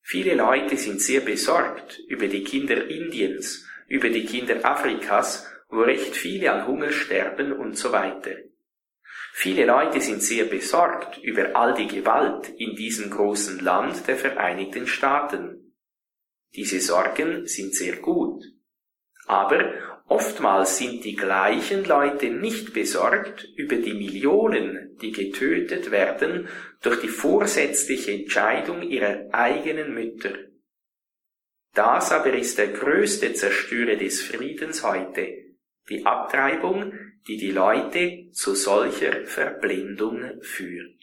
Viele 0.00 0.34
Leute 0.34 0.76
sind 0.78 1.00
sehr 1.00 1.20
besorgt 1.20 2.00
über 2.08 2.26
die 2.26 2.42
Kinder 2.42 2.88
Indiens, 2.88 3.68
über 3.86 4.08
die 4.08 4.24
Kinder 4.24 4.64
Afrikas, 4.64 5.46
wo 5.68 5.82
recht 5.82 6.16
viele 6.16 6.50
an 6.50 6.66
Hunger 6.66 6.90
sterben 6.90 7.52
und 7.52 7.76
so 7.76 7.92
weiter. 7.92 8.47
Viele 9.40 9.66
Leute 9.66 10.00
sind 10.00 10.20
sehr 10.20 10.46
besorgt 10.46 11.18
über 11.18 11.54
all 11.54 11.72
die 11.72 11.86
Gewalt 11.86 12.48
in 12.58 12.74
diesem 12.74 13.08
großen 13.08 13.60
Land 13.60 14.08
der 14.08 14.16
Vereinigten 14.16 14.88
Staaten. 14.88 15.76
Diese 16.56 16.80
Sorgen 16.80 17.46
sind 17.46 17.72
sehr 17.72 17.98
gut. 17.98 18.42
Aber 19.28 19.74
oftmals 20.08 20.78
sind 20.78 21.04
die 21.04 21.14
gleichen 21.14 21.84
Leute 21.84 22.30
nicht 22.30 22.74
besorgt 22.74 23.46
über 23.54 23.76
die 23.76 23.94
Millionen, 23.94 24.96
die 25.00 25.12
getötet 25.12 25.92
werden 25.92 26.48
durch 26.82 27.00
die 27.00 27.06
vorsätzliche 27.06 28.10
Entscheidung 28.10 28.82
ihrer 28.82 29.28
eigenen 29.30 29.94
Mütter. 29.94 30.34
Das 31.74 32.10
aber 32.10 32.32
ist 32.32 32.58
der 32.58 32.72
größte 32.72 33.34
Zerstörer 33.34 33.94
des 33.94 34.20
Friedens 34.20 34.82
heute, 34.82 35.47
die 35.88 36.04
Abtreibung, 36.04 36.92
die 37.26 37.36
die 37.36 37.50
Leute 37.50 38.30
zu 38.32 38.54
solcher 38.54 39.24
Verblendung 39.26 40.40
führt. 40.40 40.97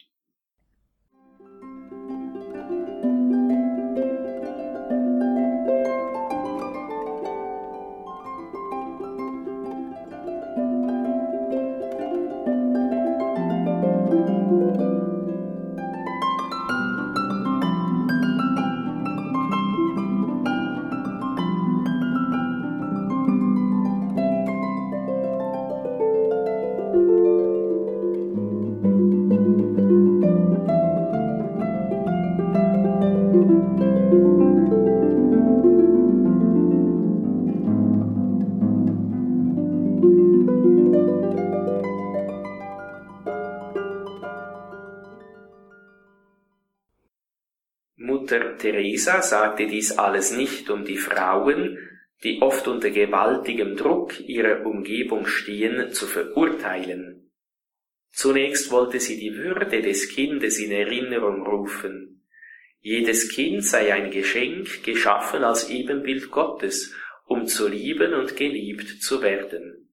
Mutter 48.36 48.58
Teresa 48.58 49.22
sagte 49.22 49.66
dies 49.66 49.98
alles 49.98 50.32
nicht, 50.32 50.70
um 50.70 50.84
die 50.84 50.98
Frauen, 50.98 51.78
die 52.24 52.42
oft 52.42 52.68
unter 52.68 52.90
gewaltigem 52.90 53.76
Druck 53.78 54.20
ihrer 54.20 54.66
Umgebung 54.66 55.26
stehen, 55.26 55.92
zu 55.92 56.06
verurteilen. 56.06 57.32
Zunächst 58.12 58.72
wollte 58.72 59.00
sie 59.00 59.18
die 59.20 59.36
Würde 59.36 59.82
des 59.82 60.10
Kindes 60.10 60.60
in 60.60 60.72
Erinnerung 60.72 61.46
rufen. 61.46 62.26
Jedes 62.82 63.34
Kind 63.34 63.64
sei 63.64 63.94
ein 63.94 64.12
Geschenk, 64.12 64.84
geschaffen 64.84 65.44
als 65.44 65.70
Ebenbild 65.70 66.30
Gottes, 66.32 66.94
um 67.26 67.48
zu 67.48 67.68
lieben 67.68 68.14
und 68.14 68.36
geliebt 68.36 69.02
zu 69.02 69.22
werden. 69.22 69.92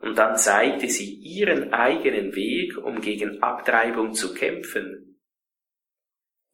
Und 0.00 0.18
dann 0.18 0.36
zeigte 0.36 0.88
sie 0.88 1.14
ihren 1.14 1.72
eigenen 1.72 2.34
Weg, 2.34 2.78
um 2.78 3.00
gegen 3.00 3.42
Abtreibung 3.42 4.14
zu 4.14 4.34
kämpfen, 4.34 5.09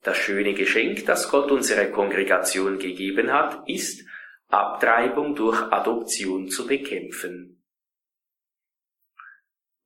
das 0.06 0.16
schöne 0.18 0.54
Geschenk, 0.54 1.04
das 1.06 1.30
Gott 1.30 1.50
unserer 1.50 1.86
Kongregation 1.86 2.78
gegeben 2.78 3.32
hat, 3.32 3.68
ist, 3.68 4.06
Abtreibung 4.48 5.34
durch 5.34 5.60
Adoption 5.72 6.48
zu 6.48 6.66
bekämpfen. 6.66 7.62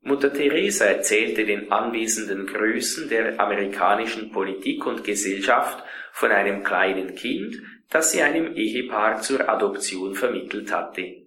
Mutter 0.03 0.33
Teresa 0.33 0.87
erzählte 0.87 1.45
den 1.45 1.73
anwesenden 1.73 2.47
Größen 2.47 3.09
der 3.09 3.41
amerikanischen 3.41 4.31
Politik 4.31 4.85
und 4.87 5.05
Gesellschaft 5.05 5.83
von 6.13 6.31
einem 6.31 6.63
kleinen 6.63 7.15
Kind, 7.15 7.57
das 7.89 8.13
sie 8.13 8.23
einem 8.23 8.55
Ehepaar 8.55 9.21
zur 9.21 9.49
Adoption 9.49 10.15
vermittelt 10.15 10.73
hatte. 10.73 11.27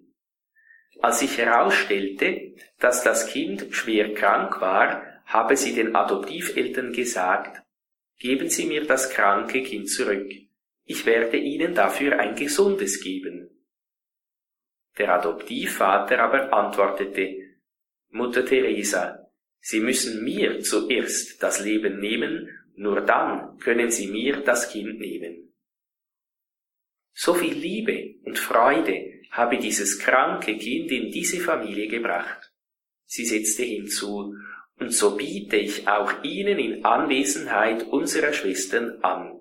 Als 1.02 1.18
sich 1.18 1.38
herausstellte, 1.38 2.54
dass 2.78 3.02
das 3.02 3.26
Kind 3.26 3.66
schwer 3.70 4.14
krank 4.14 4.60
war, 4.60 5.02
habe 5.26 5.56
sie 5.56 5.74
den 5.74 5.96
Adoptiveltern 5.96 6.92
gesagt, 6.92 7.63
Geben 8.18 8.48
Sie 8.48 8.66
mir 8.66 8.86
das 8.86 9.10
kranke 9.10 9.62
Kind 9.62 9.90
zurück. 9.90 10.30
Ich 10.84 11.06
werde 11.06 11.36
Ihnen 11.36 11.74
dafür 11.74 12.18
ein 12.18 12.34
gesundes 12.34 13.02
geben. 13.02 13.50
Der 14.98 15.14
Adoptivvater 15.14 16.20
aber 16.20 16.52
antwortete, 16.52 17.36
Mutter 18.10 18.44
Teresa, 18.44 19.30
Sie 19.60 19.80
müssen 19.80 20.22
mir 20.22 20.60
zuerst 20.60 21.42
das 21.42 21.60
Leben 21.60 21.98
nehmen, 21.98 22.48
nur 22.76 23.00
dann 23.00 23.58
können 23.58 23.90
Sie 23.90 24.08
mir 24.08 24.36
das 24.42 24.70
Kind 24.70 25.00
nehmen. 25.00 25.52
So 27.12 27.34
viel 27.34 27.54
Liebe 27.54 28.16
und 28.24 28.38
Freude 28.38 29.22
habe 29.30 29.58
dieses 29.58 29.98
kranke 29.98 30.56
Kind 30.58 30.92
in 30.92 31.10
diese 31.10 31.40
Familie 31.40 31.88
gebracht. 31.88 32.52
Sie 33.04 33.24
setzte 33.24 33.62
hinzu, 33.62 34.34
und 34.78 34.92
so 34.92 35.16
biete 35.16 35.56
ich 35.56 35.88
auch 35.88 36.22
Ihnen 36.22 36.58
in 36.58 36.84
Anwesenheit 36.84 37.84
unserer 37.84 38.32
Schwestern 38.32 39.00
an. 39.02 39.40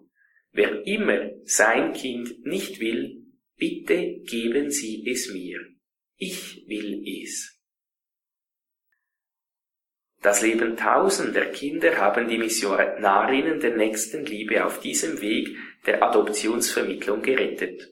Wer 0.52 0.86
immer 0.86 1.32
sein 1.46 1.94
Kind 1.94 2.46
nicht 2.46 2.80
will, 2.80 3.24
bitte 3.58 4.20
geben 4.26 4.70
Sie 4.70 5.10
es 5.10 5.32
mir. 5.34 5.60
Ich 6.18 6.66
will 6.68 7.04
es. 7.06 7.60
Das 10.22 10.42
Leben 10.42 10.78
tausender 10.78 11.48
Kinder 11.48 11.98
haben 11.98 12.30
die 12.30 12.38
Missionarinnen 12.38 13.60
der 13.60 13.76
nächsten 13.76 14.26
Liebe 14.26 14.64
auf 14.64 14.80
diesem 14.80 15.20
Weg 15.20 15.50
der 15.86 16.02
Adoptionsvermittlung 16.02 17.22
gerettet. 17.22 17.90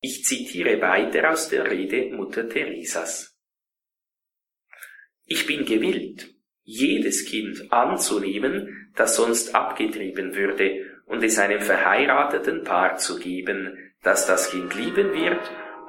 Ich 0.00 0.24
zitiere 0.24 0.80
weiter 0.80 1.30
aus 1.30 1.48
der 1.48 1.70
Rede 1.70 2.14
Mutter 2.16 2.48
Teresas. 2.48 3.38
Ich 5.26 5.46
bin 5.46 5.64
gewillt, 5.64 6.33
jedes 6.64 7.26
Kind 7.26 7.70
anzunehmen, 7.70 8.90
das 8.96 9.16
sonst 9.16 9.54
abgetrieben 9.54 10.34
würde, 10.34 10.80
und 11.06 11.22
es 11.22 11.38
einem 11.38 11.60
verheirateten 11.60 12.64
Paar 12.64 12.96
zu 12.96 13.18
geben, 13.18 13.78
das 14.02 14.26
das 14.26 14.50
Kind 14.50 14.74
lieben 14.74 15.12
wird 15.12 15.40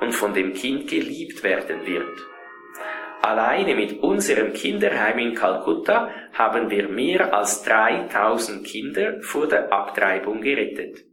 und 0.02 0.14
von 0.14 0.34
dem 0.34 0.54
Kind 0.54 0.90
geliebt 0.90 1.44
werden 1.44 1.86
wird. 1.86 2.28
Alleine 3.22 3.76
mit 3.76 4.04
unserem 4.04 4.54
Kinderheim 4.54 5.18
in 5.18 5.34
Kalkutta 5.34 6.12
haben 6.34 6.70
wir 6.70 6.90
mehr 6.90 7.34
als 7.34 7.64
3000 7.64 8.66
Kinder 8.66 9.22
vor 9.22 9.48
der 9.48 9.72
Abtreibung 9.72 10.42
gerettet. 10.42 11.06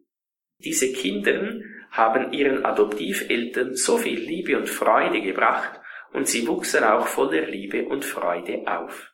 Diese 0.58 0.92
Kinder 0.92 1.60
haben 1.90 2.32
ihren 2.32 2.64
Adoptiveltern 2.64 3.74
so 3.76 3.96
viel 3.96 4.18
Liebe 4.18 4.58
und 4.58 4.68
Freude 4.68 5.22
gebracht 5.22 5.80
und 6.12 6.26
sie 6.26 6.46
wuchsen 6.46 6.84
auch 6.84 7.06
voller 7.06 7.46
Liebe 7.46 7.86
und 7.86 8.04
Freude 8.04 8.62
auf. 8.66 9.11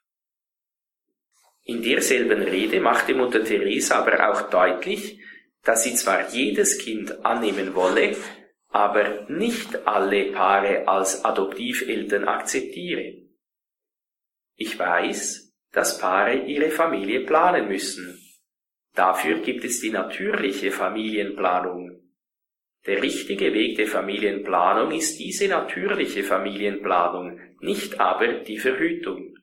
In 1.68 1.82
derselben 1.82 2.42
Rede 2.42 2.80
machte 2.80 3.14
Mutter 3.14 3.44
Teresa 3.44 3.98
aber 3.98 4.30
auch 4.30 4.48
deutlich, 4.48 5.20
dass 5.62 5.84
sie 5.84 5.94
zwar 5.94 6.30
jedes 6.30 6.78
Kind 6.78 7.26
annehmen 7.26 7.74
wolle, 7.74 8.16
aber 8.70 9.26
nicht 9.28 9.86
alle 9.86 10.32
Paare 10.32 10.88
als 10.88 11.26
Adoptiveltern 11.26 12.24
akzeptiere. 12.24 13.18
Ich 14.56 14.78
weiß, 14.78 15.52
dass 15.70 15.98
Paare 15.98 16.46
ihre 16.46 16.70
Familie 16.70 17.26
planen 17.26 17.68
müssen. 17.68 18.18
Dafür 18.94 19.40
gibt 19.40 19.62
es 19.64 19.80
die 19.80 19.90
natürliche 19.90 20.70
Familienplanung. 20.70 22.00
Der 22.86 23.02
richtige 23.02 23.52
Weg 23.52 23.76
der 23.76 23.88
Familienplanung 23.88 24.92
ist 24.92 25.18
diese 25.18 25.48
natürliche 25.48 26.24
Familienplanung, 26.24 27.38
nicht 27.60 28.00
aber 28.00 28.40
die 28.40 28.58
Verhütung. 28.58 29.37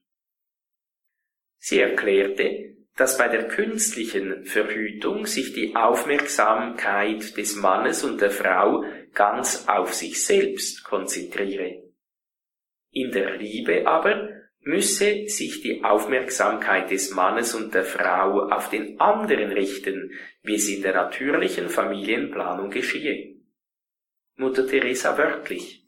Sie 1.67 1.79
erklärte, 1.79 2.75
dass 2.95 3.17
bei 3.17 3.27
der 3.27 3.47
künstlichen 3.47 4.45
Verhütung 4.45 5.25
sich 5.25 5.51
die 5.53 5.75
Aufmerksamkeit 5.75 7.35
des 7.37 7.55
Mannes 7.55 8.03
und 8.03 8.21
der 8.21 8.29
Frau 8.29 8.85
ganz 9.15 9.67
auf 9.67 9.91
sich 9.95 10.23
selbst 10.23 10.83
konzentriere. 10.83 11.81
In 12.91 13.11
der 13.11 13.37
Liebe 13.37 13.87
aber 13.87 14.29
müsse 14.59 15.27
sich 15.27 15.63
die 15.63 15.83
Aufmerksamkeit 15.83 16.91
des 16.91 17.09
Mannes 17.09 17.55
und 17.55 17.73
der 17.73 17.83
Frau 17.83 18.47
auf 18.51 18.69
den 18.69 18.99
anderen 18.99 19.51
richten, 19.51 20.11
wie 20.43 20.53
es 20.53 20.69
in 20.69 20.83
der 20.83 20.93
natürlichen 20.93 21.69
Familienplanung 21.69 22.69
geschehe. 22.69 23.37
Mutter 24.35 24.67
Teresa 24.67 25.17
wörtlich. 25.17 25.83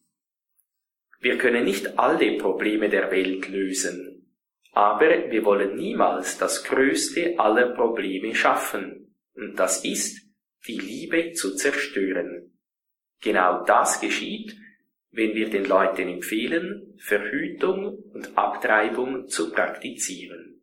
Wir 1.20 1.38
können 1.38 1.66
nicht 1.66 2.00
alle 2.00 2.36
Probleme 2.40 2.90
der 2.90 3.12
Welt 3.12 3.48
lösen, 3.48 4.07
aber 4.78 5.32
wir 5.32 5.44
wollen 5.44 5.76
niemals 5.76 6.38
das 6.38 6.64
größte 6.64 7.40
aller 7.40 7.74
Probleme 7.74 8.36
schaffen, 8.36 9.12
und 9.34 9.56
das 9.56 9.84
ist, 9.84 10.22
die 10.68 10.78
Liebe 10.78 11.32
zu 11.32 11.56
zerstören. 11.56 12.52
Genau 13.20 13.64
das 13.66 14.00
geschieht, 14.00 14.56
wenn 15.10 15.34
wir 15.34 15.50
den 15.50 15.66
Leuten 15.66 16.08
empfehlen, 16.08 16.94
Verhütung 17.00 17.98
und 18.14 18.38
Abtreibung 18.38 19.28
zu 19.28 19.52
praktizieren. 19.52 20.62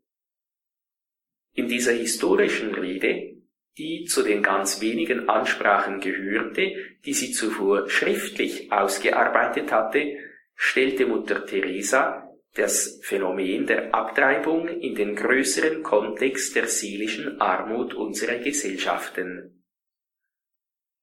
In 1.54 1.66
dieser 1.66 1.92
historischen 1.92 2.72
Rede, 2.72 3.42
die 3.76 4.04
zu 4.04 4.22
den 4.22 4.44
ganz 4.44 4.80
wenigen 4.80 5.28
Ansprachen 5.28 5.98
gehörte, 5.98 6.72
die 7.04 7.14
sie 7.14 7.32
zuvor 7.32 7.90
schriftlich 7.90 8.70
ausgearbeitet 8.70 9.72
hatte, 9.72 10.16
stellte 10.54 11.04
Mutter 11.04 11.44
Teresa 11.44 12.23
das 12.54 13.00
Phänomen 13.02 13.66
der 13.66 13.94
Abtreibung 13.94 14.68
in 14.68 14.94
den 14.94 15.16
größeren 15.16 15.82
Kontext 15.82 16.54
der 16.54 16.68
seelischen 16.68 17.40
Armut 17.40 17.94
unserer 17.94 18.38
Gesellschaften. 18.38 19.64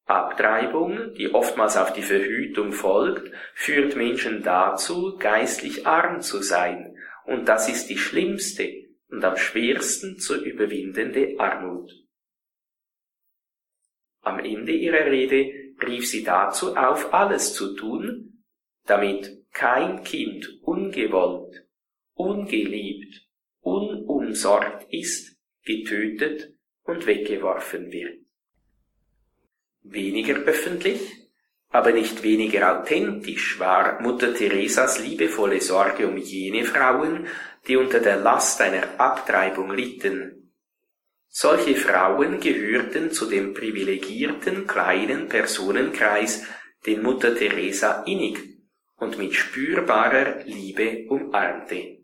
Abtreibung, 0.05 1.13
die 1.13 1.33
oftmals 1.33 1.77
auf 1.77 1.93
die 1.93 2.01
Verhütung 2.01 2.71
folgt, 2.71 3.31
führt 3.53 3.95
Menschen 3.95 4.43
dazu, 4.43 5.17
geistlich 5.17 5.85
arm 5.85 6.21
zu 6.21 6.41
sein, 6.41 6.97
und 7.25 7.47
das 7.47 7.69
ist 7.69 7.89
die 7.89 7.97
schlimmste 7.97 8.69
und 9.09 9.23
am 9.23 9.37
schwersten 9.37 10.17
zu 10.17 10.43
überwindende 10.43 11.35
Armut. 11.37 11.91
Am 14.21 14.39
Ende 14.39 14.71
ihrer 14.71 15.05
Rede 15.05 15.75
rief 15.85 16.07
sie 16.07 16.23
dazu 16.23 16.75
auf, 16.75 17.13
alles 17.13 17.53
zu 17.53 17.75
tun, 17.75 18.43
damit 18.85 19.40
kein 19.51 20.03
Kind 20.03 20.47
ungewollt, 20.63 21.65
ungeliebt, 22.13 23.21
unumsorgt 23.61 24.91
ist, 24.91 25.37
getötet 25.63 26.53
und 26.83 27.05
weggeworfen 27.05 27.91
wird. 27.91 28.19
Weniger 29.83 30.35
öffentlich, 30.43 31.01
aber 31.69 31.91
nicht 31.91 32.23
weniger 32.23 32.79
authentisch 32.79 33.59
war 33.59 34.01
Mutter 34.01 34.33
Teresas 34.33 34.99
liebevolle 34.99 35.61
Sorge 35.61 36.07
um 36.07 36.17
jene 36.17 36.65
Frauen, 36.65 37.27
die 37.67 37.77
unter 37.77 37.99
der 37.99 38.17
Last 38.17 38.59
einer 38.61 38.99
Abtreibung 38.99 39.71
litten. 39.71 40.53
Solche 41.29 41.75
Frauen 41.75 42.41
gehörten 42.41 43.11
zu 43.11 43.25
dem 43.29 43.53
privilegierten 43.53 44.67
kleinen 44.67 45.29
Personenkreis, 45.29 46.45
den 46.85 47.01
Mutter 47.03 47.35
Teresa 47.35 48.03
innig 48.03 48.50
und 49.01 49.17
mit 49.17 49.33
spürbarer 49.33 50.43
Liebe 50.45 51.05
umarmte. 51.09 51.97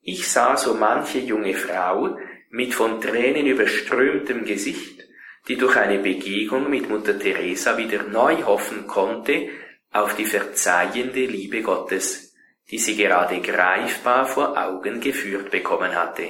Ich 0.00 0.26
sah 0.28 0.56
so 0.56 0.74
manche 0.74 1.20
junge 1.20 1.54
Frau 1.54 2.18
mit 2.50 2.74
von 2.74 3.00
Tränen 3.00 3.46
überströmtem 3.46 4.44
Gesicht 4.44 5.00
die 5.48 5.56
durch 5.56 5.76
eine 5.76 5.98
Begegnung 5.98 6.68
mit 6.68 6.88
Mutter 6.88 7.18
Teresa 7.18 7.76
wieder 7.76 8.02
neu 8.04 8.42
hoffen 8.42 8.86
konnte 8.86 9.48
auf 9.90 10.14
die 10.14 10.26
verzeihende 10.26 11.24
Liebe 11.26 11.62
Gottes, 11.62 12.34
die 12.70 12.78
sie 12.78 12.96
gerade 12.96 13.40
greifbar 13.40 14.26
vor 14.26 14.56
Augen 14.56 15.00
geführt 15.00 15.50
bekommen 15.50 15.94
hatte. 15.94 16.28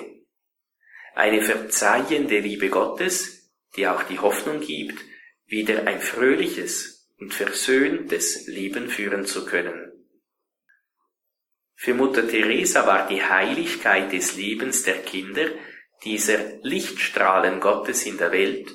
Eine 1.14 1.42
verzeihende 1.42 2.38
Liebe 2.38 2.68
Gottes, 2.68 3.52
die 3.76 3.86
auch 3.88 4.04
die 4.04 4.18
Hoffnung 4.18 4.60
gibt, 4.60 4.98
wieder 5.46 5.86
ein 5.86 6.00
fröhliches 6.00 6.99
und 7.20 7.34
versöhntes 7.34 8.46
Leben 8.46 8.88
führen 8.88 9.26
zu 9.26 9.44
können. 9.44 9.92
Für 11.76 11.94
Mutter 11.94 12.26
Teresa 12.26 12.86
war 12.86 13.06
die 13.06 13.22
Heiligkeit 13.22 14.12
des 14.12 14.36
Lebens 14.36 14.82
der 14.82 15.02
Kinder, 15.02 15.46
dieser 16.04 16.58
Lichtstrahlen 16.62 17.60
Gottes 17.60 18.06
in 18.06 18.18
der 18.18 18.32
Welt, 18.32 18.70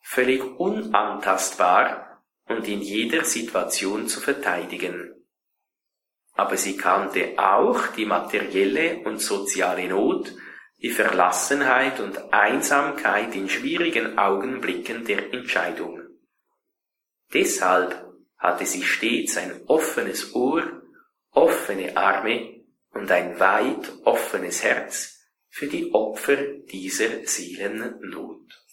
völlig 0.00 0.42
unantastbar 0.58 2.24
und 2.46 2.66
in 2.66 2.80
jeder 2.80 3.24
Situation 3.24 4.08
zu 4.08 4.20
verteidigen. 4.20 5.14
Aber 6.32 6.56
sie 6.56 6.76
kannte 6.76 7.34
auch 7.36 7.88
die 7.88 8.06
materielle 8.06 9.00
und 9.04 9.20
soziale 9.20 9.88
Not, 9.88 10.32
die 10.80 10.90
Verlassenheit 10.90 11.98
und 11.98 12.32
Einsamkeit 12.32 13.34
in 13.34 13.48
schwierigen 13.48 14.18
Augenblicken 14.18 15.04
der 15.04 15.32
Entscheidung. 15.32 15.97
Deshalb 17.32 18.06
hatte 18.38 18.66
sie 18.66 18.82
stets 18.82 19.36
ein 19.36 19.60
offenes 19.66 20.34
Ohr, 20.34 20.62
offene 21.30 21.96
Arme 21.96 22.64
und 22.92 23.10
ein 23.10 23.38
weit 23.38 23.92
offenes 24.04 24.62
Herz 24.62 25.18
für 25.48 25.66
die 25.66 25.92
Opfer 25.92 26.36
dieser 26.70 27.26
Seelennot. 27.26 28.64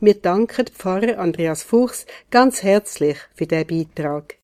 Wir 0.00 0.14
danken 0.14 0.66
Pfarrer 0.66 1.18
Andreas 1.18 1.62
Fuchs 1.62 2.06
ganz 2.30 2.62
herzlich 2.62 3.18
für 3.34 3.46
den 3.46 3.66
Beitrag. 3.66 4.38